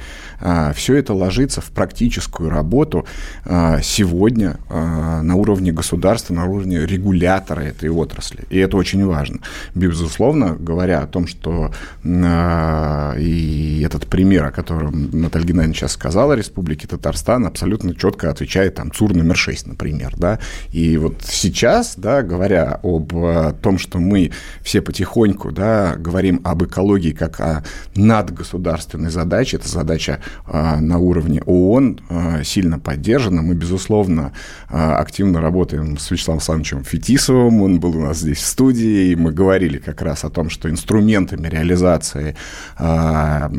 все 0.76 0.96
это 0.96 1.14
ложится 1.14 1.62
в 1.62 1.72
практическую 1.72 2.50
работу 2.50 3.06
сегодня 3.46 4.58
на 4.70 5.36
уровне 5.36 5.72
государства, 5.72 6.34
на 6.34 6.46
уровне 6.46 6.86
регулятора 6.86 7.62
этой 7.62 7.90
отрасли. 7.90 8.46
И 8.50 8.58
это 8.58 8.78
очень 8.78 9.06
важно. 9.06 9.40
Безусловно, 9.76 10.56
говоря 10.60 11.02
о 11.02 11.08
том, 11.08 11.28
что 11.28 11.72
и 12.04 13.84
этот 13.86 14.08
пример, 14.08 14.46
о 14.46 14.52
котором 14.52 15.10
Наталья 15.12 15.46
Геннадьевна 15.46 15.76
сейчас 15.76 15.94
сказала, 15.94 16.34
Республики 16.34 16.86
Татарстан 16.86 17.46
абсолютно 17.46 17.94
четко 17.96 18.30
отвечает 18.30 18.76
там 18.76 18.92
ЦУР 18.92 19.16
номер 19.16 19.36
6, 19.36 19.68
например, 19.68 20.14
да, 20.18 20.40
и 20.72 20.98
вот 20.98 21.22
сейчас, 21.24 21.96
да, 21.98 22.22
говоря 22.22 22.80
об 22.84 23.14
том, 23.62 23.78
что 23.78 24.00
мы 24.00 24.32
все 24.62 24.82
потихоньку, 24.82 25.52
да, 25.52 25.96
говорим 25.98 26.42
об 26.44 26.64
экологии 26.64 27.12
как 27.12 27.40
о 27.40 27.64
надгосударственной 27.96 29.10
задаче, 29.10 29.58
это 29.58 29.68
задача 29.68 30.20
на 30.48 30.98
уровне 30.98 31.42
ООН 31.46 32.00
э, 32.10 32.44
сильно 32.44 32.80
поддержана, 32.80 33.42
мы, 33.42 33.54
безусловно, 33.56 34.32
э, 34.70 34.76
активно 34.76 35.42
работаем 35.42 35.98
с 35.98 36.12
Вячеславом 36.12 36.40
Александровичем 36.40 36.84
Фетисовым, 36.84 37.62
он 37.62 37.80
был 37.80 37.98
у 37.98 38.02
нас 38.02 38.20
здесь 38.20 38.40
в 38.40 38.46
студии, 38.46 39.12
и 39.12 39.16
мы 39.16 39.32
говорили 39.32 39.78
как 39.78 40.02
раз 40.02 40.24
о 40.24 40.30
том, 40.30 40.50
что 40.50 40.70
инструментами 40.70 41.48
реализации 41.48 42.36
э, 42.78 43.50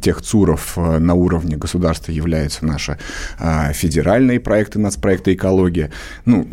тех 0.00 0.22
ЦУРов 0.22 0.74
э, 0.76 0.98
на 0.98 1.14
уровне 1.14 1.56
государства 1.56 2.12
являются 2.12 2.64
наши 2.64 2.98
э, 3.38 3.72
федеральные 3.72 4.40
проекты, 4.40 4.78
нацпроекты 4.78 5.34
экология. 5.34 5.90
Ну, 6.24 6.46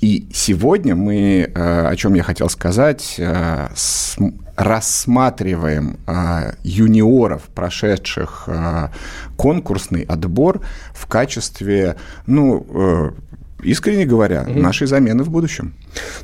и 0.00 0.28
сегодня 0.32 0.94
мы, 0.94 1.50
э, 1.52 1.86
о 1.86 1.96
чем 1.96 2.14
я 2.14 2.22
хотел 2.22 2.48
сказать, 2.48 3.16
э, 3.18 3.68
рассматриваем 4.56 6.00
юниоров, 6.64 7.42
прошедших 7.54 8.48
конкурсный 9.36 10.02
отбор 10.02 10.62
в 10.92 11.06
качестве, 11.06 11.94
ну, 12.26 13.14
искренне 13.62 14.04
говоря, 14.04 14.42
угу. 14.42 14.58
нашей 14.58 14.88
замены 14.88 15.22
в 15.22 15.30
будущем. 15.30 15.74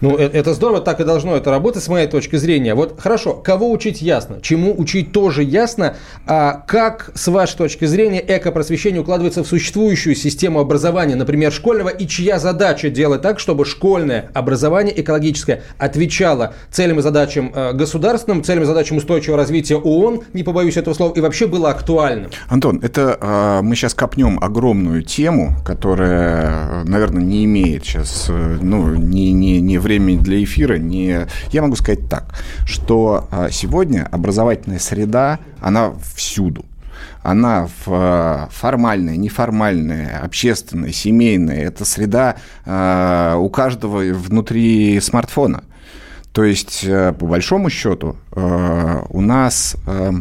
Ну, 0.00 0.16
э, 0.18 0.28
это 0.32 0.54
здорово, 0.54 0.80
так 0.80 1.00
и 1.00 1.04
должно 1.04 1.36
это 1.36 1.50
работать, 1.50 1.82
с 1.82 1.88
моей 1.88 2.06
точки 2.06 2.36
зрения. 2.36 2.74
Вот 2.74 3.00
хорошо, 3.00 3.34
кого 3.34 3.70
учить 3.70 4.02
ясно, 4.02 4.40
чему 4.42 4.74
учить 4.76 5.12
тоже 5.12 5.42
ясно, 5.42 5.96
а 6.26 6.62
как, 6.66 7.10
с 7.14 7.28
вашей 7.28 7.56
точки 7.56 7.84
зрения, 7.84 8.24
экопросвещение 8.26 9.00
укладывается 9.00 9.44
в 9.44 9.46
существующую 9.46 10.14
систему 10.14 10.60
образования, 10.60 11.16
например, 11.16 11.52
школьного, 11.52 11.88
и 11.88 12.06
чья 12.06 12.38
задача 12.38 12.90
делать 12.90 13.22
так, 13.22 13.38
чтобы 13.38 13.64
школьное 13.64 14.30
образование 14.34 15.00
экологическое 15.00 15.62
отвечало 15.78 16.54
целям 16.70 16.98
и 16.98 17.02
задачам 17.02 17.52
э, 17.54 17.72
государственным, 17.72 18.42
целям 18.42 18.64
и 18.64 18.66
задачам 18.66 18.98
устойчивого 18.98 19.38
развития 19.38 19.76
ООН, 19.76 20.22
не 20.32 20.42
побоюсь 20.42 20.76
этого 20.76 20.94
слова, 20.94 21.12
и 21.14 21.20
вообще 21.20 21.46
было 21.46 21.70
актуальным? 21.70 22.30
Антон, 22.48 22.80
это 22.82 23.18
э, 23.20 23.62
мы 23.62 23.76
сейчас 23.76 23.94
копнем 23.94 24.38
огромную 24.42 25.02
тему, 25.02 25.56
которая, 25.64 26.84
наверное, 26.84 27.22
не 27.22 27.44
имеет 27.44 27.84
сейчас, 27.84 28.28
ну, 28.28 28.94
не, 28.94 29.32
не, 29.32 29.53
не 29.60 29.78
времени 29.78 30.18
для 30.18 30.42
эфира, 30.42 30.76
не... 30.76 31.26
Я 31.50 31.62
могу 31.62 31.76
сказать 31.76 32.08
так, 32.08 32.34
что 32.66 33.28
а, 33.30 33.50
сегодня 33.50 34.08
образовательная 34.10 34.78
среда, 34.78 35.38
она 35.60 35.92
всюду 36.14 36.64
она 37.22 37.68
в 37.86 38.48
формальная, 38.52 39.16
неформальная, 39.16 40.20
общественная, 40.22 40.92
семейная. 40.92 41.64
Это 41.64 41.84
среда 41.84 42.36
э, 42.66 43.36
у 43.38 43.48
каждого 43.48 44.00
внутри 44.12 45.00
смартфона. 45.00 45.64
То 46.34 46.42
есть, 46.42 46.84
э, 46.84 47.12
по 47.12 47.26
большому 47.26 47.70
счету, 47.70 48.16
э, 48.32 49.02
у 49.08 49.20
нас, 49.20 49.76
э, 49.86 50.12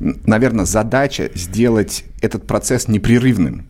наверное, 0.00 0.64
задача 0.64 1.30
сделать 1.34 2.04
этот 2.20 2.46
процесс 2.46 2.88
непрерывным 2.88 3.66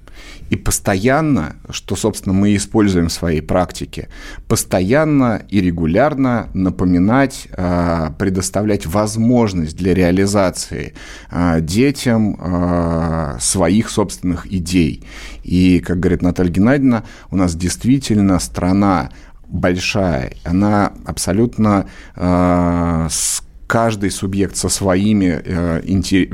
и 0.51 0.57
постоянно, 0.57 1.57
что, 1.71 1.97
собственно, 1.97 2.35
мы 2.35 2.55
используем 2.55 3.09
в 3.09 3.13
своей 3.13 3.41
практике, 3.41 4.09
постоянно 4.47 5.43
и 5.49 5.61
регулярно 5.61 6.49
напоминать, 6.55 7.49
а, 7.53 8.13
предоставлять 8.19 8.87
возможность 8.87 9.77
для 9.77 9.95
реализации 9.95 10.95
а, 11.31 11.61
детям 11.61 12.37
а, 12.39 13.37
своих 13.41 13.91
собственных 13.91 14.53
идей. 14.53 15.05
И, 15.43 15.81
как 15.81 16.01
говорит 16.01 16.23
Наталья 16.23 16.51
Геннадьевна, 16.51 17.05
у 17.31 17.37
нас 17.37 17.55
действительно 17.55 18.39
страна 18.39 19.11
большая, 19.49 20.33
она 20.45 20.93
абсолютно 21.05 21.87
с 22.17 23.43
каждый 23.69 24.11
субъект 24.11 24.57
со 24.57 24.69
своими 24.69 25.41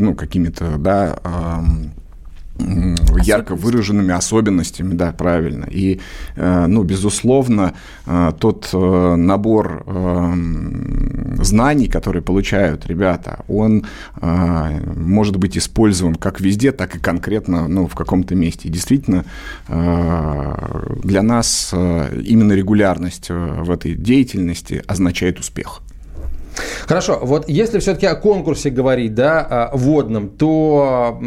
ну, 0.00 0.14
какими-то 0.14 0.78
да, 0.78 1.18
ярко 3.22 3.54
выраженными 3.54 4.12
особенностями, 4.12 4.94
да, 4.94 5.12
правильно. 5.12 5.66
И, 5.70 6.00
э, 6.36 6.66
ну, 6.66 6.82
безусловно, 6.82 7.74
э, 8.06 8.32
тот 8.38 8.70
э, 8.72 9.14
набор 9.16 9.84
знаний, 11.42 11.88
которые 11.88 12.22
получают 12.22 12.86
ребята, 12.86 13.40
он 13.48 13.84
может 14.20 15.36
быть 15.36 15.58
использован 15.58 16.14
как 16.14 16.40
везде, 16.40 16.72
так 16.72 16.96
и 16.96 16.98
конкретно, 16.98 17.68
ну, 17.68 17.86
в 17.86 17.94
каком-то 17.94 18.34
месте. 18.34 18.68
И 18.68 18.70
действительно, 18.70 19.24
для 19.68 21.22
нас 21.22 21.72
именно 21.72 22.52
регулярность 22.52 23.30
в 23.30 23.70
этой 23.70 23.94
деятельности 23.94 24.82
означает 24.86 25.38
успех. 25.38 25.82
Хорошо, 26.86 27.18
вот 27.22 27.48
если 27.48 27.78
все-таки 27.78 28.06
о 28.06 28.14
конкурсе 28.14 28.70
говорить, 28.70 29.14
да, 29.14 29.70
водном, 29.72 30.28
то 30.28 31.18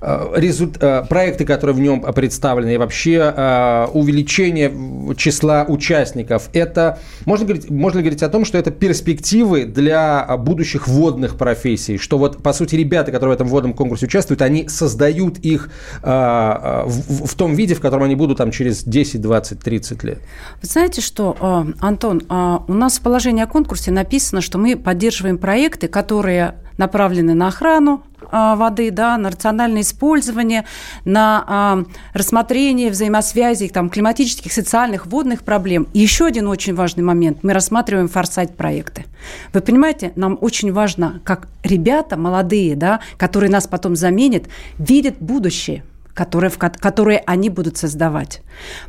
э, 0.00 0.30
результ... 0.36 0.76
Э, 0.82 1.04
проекты, 1.08 1.44
которые 1.44 1.76
в 1.76 1.80
нем 1.80 2.00
представлены, 2.00 2.74
и 2.74 2.76
вообще 2.76 3.88
увеличение 3.92 4.72
числа 5.16 5.64
участников, 5.68 6.48
это, 6.52 6.98
можно, 7.24 7.46
говорить, 7.46 7.70
можно 7.70 7.98
ли 7.98 8.04
говорить 8.04 8.22
о 8.22 8.28
том, 8.28 8.44
что 8.44 8.58
это 8.58 8.70
перспективы 8.70 9.64
для 9.64 10.24
будущих 10.38 10.88
водных 10.88 11.36
профессий, 11.36 11.98
что 11.98 12.18
вот, 12.18 12.42
по 12.42 12.52
сути, 12.52 12.76
ребята, 12.76 13.12
которые 13.12 13.36
в 13.36 13.40
этом 13.40 13.48
водном 13.48 13.74
конкурсе 13.74 14.06
участвуют, 14.06 14.42
они 14.42 14.68
создают 14.68 15.38
их 15.38 15.70
в, 16.02 17.34
том 17.36 17.54
виде, 17.54 17.74
в 17.74 17.80
котором 17.80 18.04
они 18.04 18.14
будут 18.14 18.38
там 18.38 18.50
через 18.50 18.84
10, 18.84 19.20
20, 19.20 19.60
30 19.60 20.04
лет? 20.04 20.18
Вы 20.60 20.68
знаете 20.68 21.00
что, 21.00 21.36
Антон, 21.80 22.22
у 22.28 22.74
нас 22.74 22.98
в 22.98 23.00
положении 23.02 23.42
о 23.42 23.46
конкурсе 23.46 23.90
написано, 23.90 24.40
что 24.40 24.58
мы 24.58 24.76
поддерживаем 24.82 25.38
проекты, 25.38 25.88
которые 25.88 26.56
направлены 26.78 27.34
на 27.34 27.48
охрану 27.48 28.02
а, 28.30 28.56
воды, 28.56 28.90
да, 28.90 29.16
на 29.18 29.30
рациональное 29.30 29.82
использование, 29.82 30.64
на 31.04 31.44
а, 31.46 31.84
рассмотрение 32.14 32.90
взаимосвязи 32.90 33.68
там, 33.68 33.90
климатических, 33.90 34.52
социальных, 34.52 35.06
водных 35.06 35.42
проблем. 35.42 35.86
И 35.92 36.00
еще 36.00 36.26
один 36.26 36.48
очень 36.48 36.74
важный 36.74 37.04
момент. 37.04 37.38
Мы 37.42 37.52
рассматриваем 37.52 38.08
форсайт-проекты. 38.08 39.04
Вы 39.52 39.60
понимаете, 39.60 40.12
нам 40.16 40.38
очень 40.40 40.72
важно, 40.72 41.20
как 41.24 41.48
ребята 41.62 42.16
молодые, 42.16 42.74
да, 42.76 43.00
которые 43.16 43.50
нас 43.50 43.66
потом 43.66 43.96
заменят, 43.96 44.44
видят 44.78 45.16
будущее, 45.20 45.84
которое, 46.14 46.48
в, 46.48 46.58
которое 46.58 47.22
они 47.26 47.48
будут 47.50 47.76
создавать. 47.76 48.42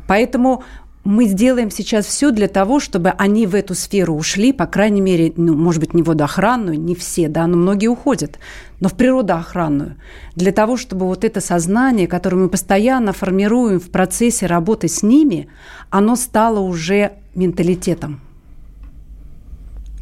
Поэтому 0.06 0.64
мы 1.04 1.26
сделаем 1.26 1.70
сейчас 1.70 2.06
все 2.06 2.30
для 2.30 2.48
того, 2.48 2.80
чтобы 2.80 3.10
они 3.10 3.46
в 3.46 3.54
эту 3.54 3.74
сферу 3.74 4.14
ушли, 4.14 4.52
по 4.52 4.66
крайней 4.66 5.02
мере, 5.02 5.32
ну, 5.36 5.54
может 5.54 5.80
быть, 5.80 5.92
не 5.92 6.02
водоохранную, 6.02 6.80
не 6.80 6.94
все, 6.94 7.28
да, 7.28 7.46
но 7.46 7.56
многие 7.58 7.88
уходят, 7.88 8.38
но 8.80 8.88
в 8.88 8.94
природоохранную, 8.94 9.96
для 10.34 10.50
того, 10.50 10.78
чтобы 10.78 11.06
вот 11.06 11.24
это 11.24 11.40
сознание, 11.40 12.06
которое 12.06 12.36
мы 12.36 12.48
постоянно 12.48 13.12
формируем 13.12 13.80
в 13.80 13.90
процессе 13.90 14.46
работы 14.46 14.88
с 14.88 15.02
ними, 15.02 15.48
оно 15.90 16.16
стало 16.16 16.60
уже 16.60 17.12
менталитетом. 17.34 18.20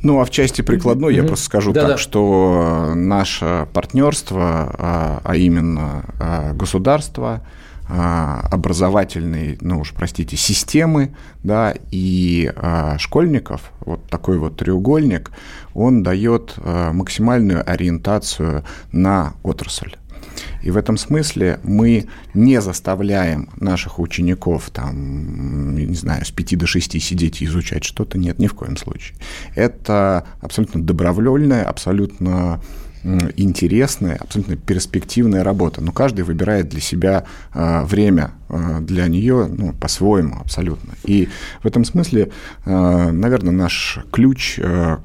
Ну, 0.05 0.21
а 0.21 0.25
в 0.25 0.31
части 0.31 0.62
прикладной 0.62 1.15
mm-hmm. 1.15 1.17
я 1.17 1.25
просто 1.25 1.45
скажу 1.45 1.73
да, 1.73 1.88
так, 1.88 1.99
что 1.99 2.93
наше 2.95 3.69
партнерство, 3.73 4.75
а, 4.77 5.21
а 5.23 5.37
именно 5.37 6.05
а, 6.19 6.53
государство, 6.55 7.43
образовательной, 7.95 9.59
ну 9.61 9.81
уж 9.81 9.93
простите, 9.93 10.37
системы, 10.37 11.15
да, 11.43 11.75
и 11.91 12.51
а, 12.57 12.97
школьников, 12.99 13.71
вот 13.81 14.09
такой 14.09 14.39
вот 14.39 14.57
треугольник, 14.57 15.31
он 15.75 16.03
дает 16.03 16.55
а, 16.57 16.93
максимальную 16.93 17.69
ориентацию 17.71 18.65
на 18.93 19.35
отрасль. 19.43 19.97
И 20.63 20.71
в 20.71 20.77
этом 20.77 20.97
смысле 20.97 21.61
мы 21.65 22.07
не 22.35 22.61
заставляем 22.61 23.51
наших 23.57 23.99
учеников, 23.99 24.71
там, 24.71 25.77
не 25.77 25.95
знаю, 25.95 26.25
с 26.25 26.31
5 26.31 26.59
до 26.59 26.67
6 26.67 27.03
сидеть 27.03 27.43
и 27.43 27.47
изучать 27.47 27.85
что-то. 27.85 28.17
Нет, 28.17 28.39
ни 28.39 28.47
в 28.47 28.55
коем 28.55 28.77
случае. 28.77 29.19
Это 29.55 30.25
абсолютно 30.41 30.83
добровольное, 30.83 31.65
абсолютно 31.65 32.61
интересная, 33.37 34.17
абсолютно 34.17 34.57
перспективная 34.57 35.43
работа. 35.43 35.81
Но 35.81 35.93
каждый 35.93 36.23
выбирает 36.23 36.69
для 36.69 36.81
себя 36.81 37.25
э, 37.53 37.85
время 37.85 38.33
э, 38.49 38.79
для 38.81 39.09
нее 39.09 39.47
ну, 39.47 39.73
по-своему 39.73 40.41
абсолютно. 40.41 40.95
И 41.05 41.29
в 41.62 41.67
этом 41.67 41.85
смысле, 41.85 42.31
э, 42.65 43.11
наверное, 43.11 43.53
наш 43.53 43.99
ключ 44.12 44.59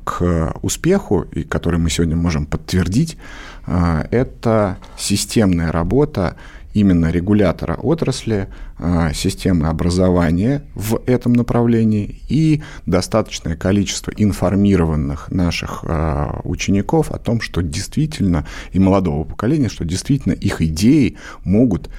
к 0.04 0.54
успеху, 0.62 1.26
и 1.34 1.44
который 1.44 1.80
мы 1.80 1.90
сегодня 1.90 2.16
можем 2.16 2.46
подтвердить, 2.46 3.18
это 3.66 4.78
системная 4.98 5.72
работа 5.74 6.38
именно 6.74 7.12
регулятора 7.12 7.74
отрасли, 7.76 8.48
а, 8.48 8.67
системы 9.14 9.68
образования 9.68 10.64
в 10.76 11.02
этом 11.08 11.34
направлении 11.34 12.22
и 12.28 12.62
достаточное 12.86 13.56
количество 13.56 14.12
информированных 14.16 15.32
наших 15.32 15.84
а, 15.84 16.42
учеников 16.44 17.12
о 17.12 17.18
том, 17.18 17.42
что 17.42 17.62
действительно, 17.62 18.46
и 18.72 18.80
молодого 18.80 19.24
поколения, 19.24 19.70
что 19.70 19.84
действительно 19.84 20.34
их 20.34 20.62
идеи 20.62 21.18
могут 21.44 21.90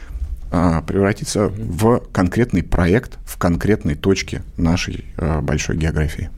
а, 0.52 0.82
превратиться 0.82 1.48
в 1.48 2.02
конкретный 2.12 2.62
проект 2.62 3.18
в 3.24 3.38
конкретной 3.38 3.96
точке 3.96 4.42
нашей 4.56 5.04
большой 5.42 5.76
географии. 5.76 6.30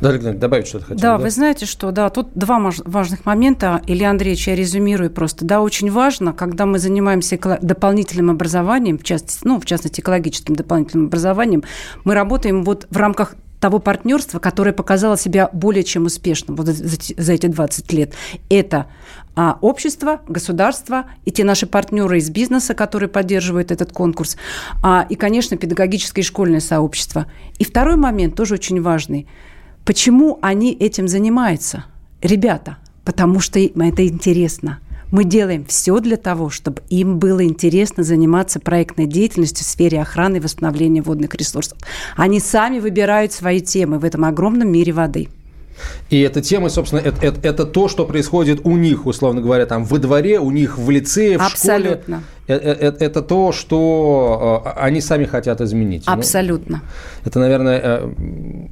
Да, 0.00 0.10
Александр, 0.10 0.38
добавить 0.38 0.66
что-то 0.66 0.86
хотел. 0.86 1.00
Да, 1.00 1.16
да, 1.16 1.24
вы 1.24 1.30
знаете, 1.30 1.66
что 1.66 1.90
да, 1.90 2.10
тут 2.10 2.28
два 2.34 2.58
важных 2.84 3.24
момента. 3.24 3.80
Илья 3.86 4.10
Андреевич, 4.10 4.48
я 4.48 4.54
резюмирую 4.54 5.10
просто. 5.10 5.44
Да, 5.44 5.62
очень 5.62 5.90
важно, 5.90 6.32
когда 6.32 6.66
мы 6.66 6.78
занимаемся 6.78 7.38
дополнительным 7.62 8.30
образованием, 8.30 8.98
в 8.98 9.04
частности, 9.04 9.40
ну, 9.44 9.60
в 9.60 9.64
частности, 9.64 10.00
экологическим 10.00 10.54
дополнительным 10.54 11.06
образованием, 11.06 11.64
мы 12.04 12.14
работаем 12.14 12.64
вот 12.64 12.86
в 12.90 12.96
рамках 12.96 13.34
того 13.60 13.78
партнерства, 13.78 14.38
которое 14.38 14.72
показало 14.72 15.16
себя 15.16 15.48
более 15.52 15.82
чем 15.82 16.04
успешным 16.04 16.56
вот 16.56 16.66
за, 16.66 16.96
за 17.16 17.32
эти 17.32 17.46
20 17.46 17.92
лет. 17.94 18.12
Это 18.50 18.86
а, 19.34 19.58
общество, 19.62 20.20
государство 20.28 21.06
и 21.24 21.30
те 21.30 21.42
наши 21.42 21.66
партнеры 21.66 22.18
из 22.18 22.28
бизнеса, 22.28 22.74
которые 22.74 23.08
поддерживают 23.08 23.70
этот 23.70 23.92
конкурс, 23.92 24.36
а, 24.82 25.06
и, 25.08 25.14
конечно, 25.14 25.56
педагогическое 25.56 26.22
и 26.22 26.26
школьное 26.26 26.60
сообщество. 26.60 27.26
И 27.58 27.64
второй 27.64 27.96
момент 27.96 28.36
тоже 28.36 28.54
очень 28.54 28.82
важный– 28.82 29.26
Почему 29.86 30.40
они 30.42 30.72
этим 30.72 31.06
занимаются? 31.06 31.84
Ребята, 32.20 32.78
потому 33.04 33.38
что 33.38 33.60
им 33.60 33.80
это 33.82 34.04
интересно. 34.04 34.80
Мы 35.12 35.22
делаем 35.22 35.64
все 35.64 36.00
для 36.00 36.16
того, 36.16 36.50
чтобы 36.50 36.82
им 36.90 37.20
было 37.20 37.44
интересно 37.44 38.02
заниматься 38.02 38.58
проектной 38.58 39.06
деятельностью 39.06 39.64
в 39.64 39.68
сфере 39.68 40.02
охраны 40.02 40.38
и 40.38 40.40
восстановления 40.40 41.02
водных 41.02 41.36
ресурсов. 41.36 41.78
Они 42.16 42.40
сами 42.40 42.80
выбирают 42.80 43.32
свои 43.32 43.60
темы 43.60 44.00
в 44.00 44.04
этом 44.04 44.24
огромном 44.24 44.72
мире 44.72 44.92
воды. 44.92 45.28
И 46.10 46.20
эта 46.20 46.42
тема, 46.42 46.68
собственно, 46.68 46.98
это, 46.98 47.24
это, 47.24 47.46
это 47.46 47.64
то, 47.64 47.86
что 47.86 48.06
происходит 48.06 48.62
у 48.64 48.76
них, 48.76 49.06
условно 49.06 49.40
говоря, 49.40 49.66
там 49.66 49.84
во 49.84 49.98
дворе, 49.98 50.40
у 50.40 50.50
них 50.50 50.78
в 50.78 50.90
лицее, 50.90 51.38
в 51.38 51.42
Абсолютно. 51.42 52.16
школе. 52.16 52.22
Это, 52.46 52.64
это, 52.64 53.04
это 53.04 53.22
то, 53.22 53.50
что 53.52 54.62
э, 54.64 54.68
они 54.76 55.00
сами 55.00 55.24
хотят 55.24 55.60
изменить. 55.60 56.04
Ну, 56.06 56.12
Абсолютно. 56.12 56.76
Ну, 56.76 57.28
это, 57.28 57.40
наверное, 57.40 57.80
э, 57.82 58.08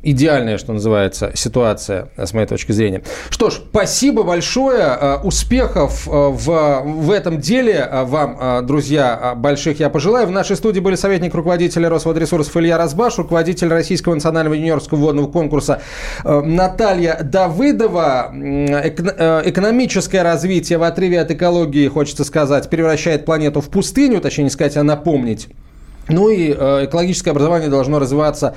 идеальная, 0.02 0.58
что 0.58 0.72
называется, 0.72 1.32
ситуация, 1.34 2.08
с 2.16 2.32
моей 2.32 2.46
точки 2.46 2.70
зрения. 2.72 3.02
Что 3.30 3.50
ж, 3.50 3.54
спасибо 3.54 4.22
большое. 4.22 4.84
Э, 5.00 5.16
успехов 5.24 6.06
в, 6.06 6.82
в 6.84 7.10
этом 7.10 7.40
деле 7.40 7.88
вам, 8.04 8.64
друзья, 8.66 9.34
больших 9.36 9.80
я 9.80 9.90
пожелаю. 9.90 10.26
В 10.26 10.30
нашей 10.30 10.56
студии 10.56 10.80
были 10.80 10.94
советник 10.94 11.34
руководителя 11.34 11.88
Росводресурсов 11.88 12.56
Илья 12.56 12.78
Разбаш, 12.78 13.18
руководитель 13.18 13.68
Российского 13.68 14.14
национального 14.14 14.54
юниорского 14.54 14.98
водного 14.98 15.26
конкурса 15.26 15.82
Наталья 16.24 17.18
Давыдова. 17.22 18.32
Экономическое 19.44 20.22
развитие 20.22 20.78
в 20.78 20.84
отрыве 20.84 21.20
от 21.20 21.30
экологии, 21.30 21.88
хочется 21.88 22.24
сказать, 22.24 22.70
превращает 22.70 23.24
планету 23.24 23.63
в 23.64 23.70
пустыню, 23.70 24.20
точнее 24.20 24.44
не 24.44 24.50
сказать, 24.50 24.76
а 24.76 24.82
напомнить. 24.82 25.48
Ну 26.08 26.28
и 26.28 26.54
э, 26.56 26.84
экологическое 26.84 27.32
образование 27.32 27.70
должно 27.70 27.98
развиваться 27.98 28.56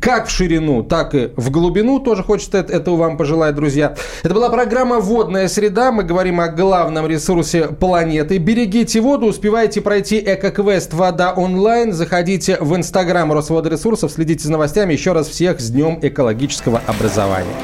как 0.00 0.26
в 0.26 0.30
ширину, 0.30 0.82
так 0.82 1.14
и 1.14 1.30
в 1.36 1.50
глубину. 1.50 1.98
Тоже 2.00 2.22
хочется 2.22 2.58
этого 2.58 2.96
вам 2.96 3.16
пожелать, 3.16 3.54
друзья. 3.54 3.94
Это 4.22 4.34
была 4.34 4.48
программа 4.48 4.98
«Водная 4.98 5.48
среда». 5.48 5.92
Мы 5.92 6.04
говорим 6.04 6.40
о 6.40 6.48
главном 6.48 7.06
ресурсе 7.06 7.68
планеты. 7.68 8.38
Берегите 8.38 9.00
воду, 9.00 9.26
успевайте 9.26 9.80
пройти 9.80 10.18
эко-квест 10.18 10.94
«Вода 10.94 11.32
онлайн». 11.32 11.92
Заходите 11.92 12.56
в 12.60 12.74
инстаграм 12.74 13.30
Росводресурсов, 13.32 14.10
следите 14.10 14.44
за 14.44 14.52
новостями. 14.52 14.94
Еще 14.94 15.12
раз 15.12 15.28
всех 15.28 15.60
с 15.60 15.70
Днем 15.70 15.98
экологического 16.00 16.80
образования. 16.86 17.54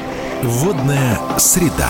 «Водная 0.43 1.17
среда». 1.37 1.89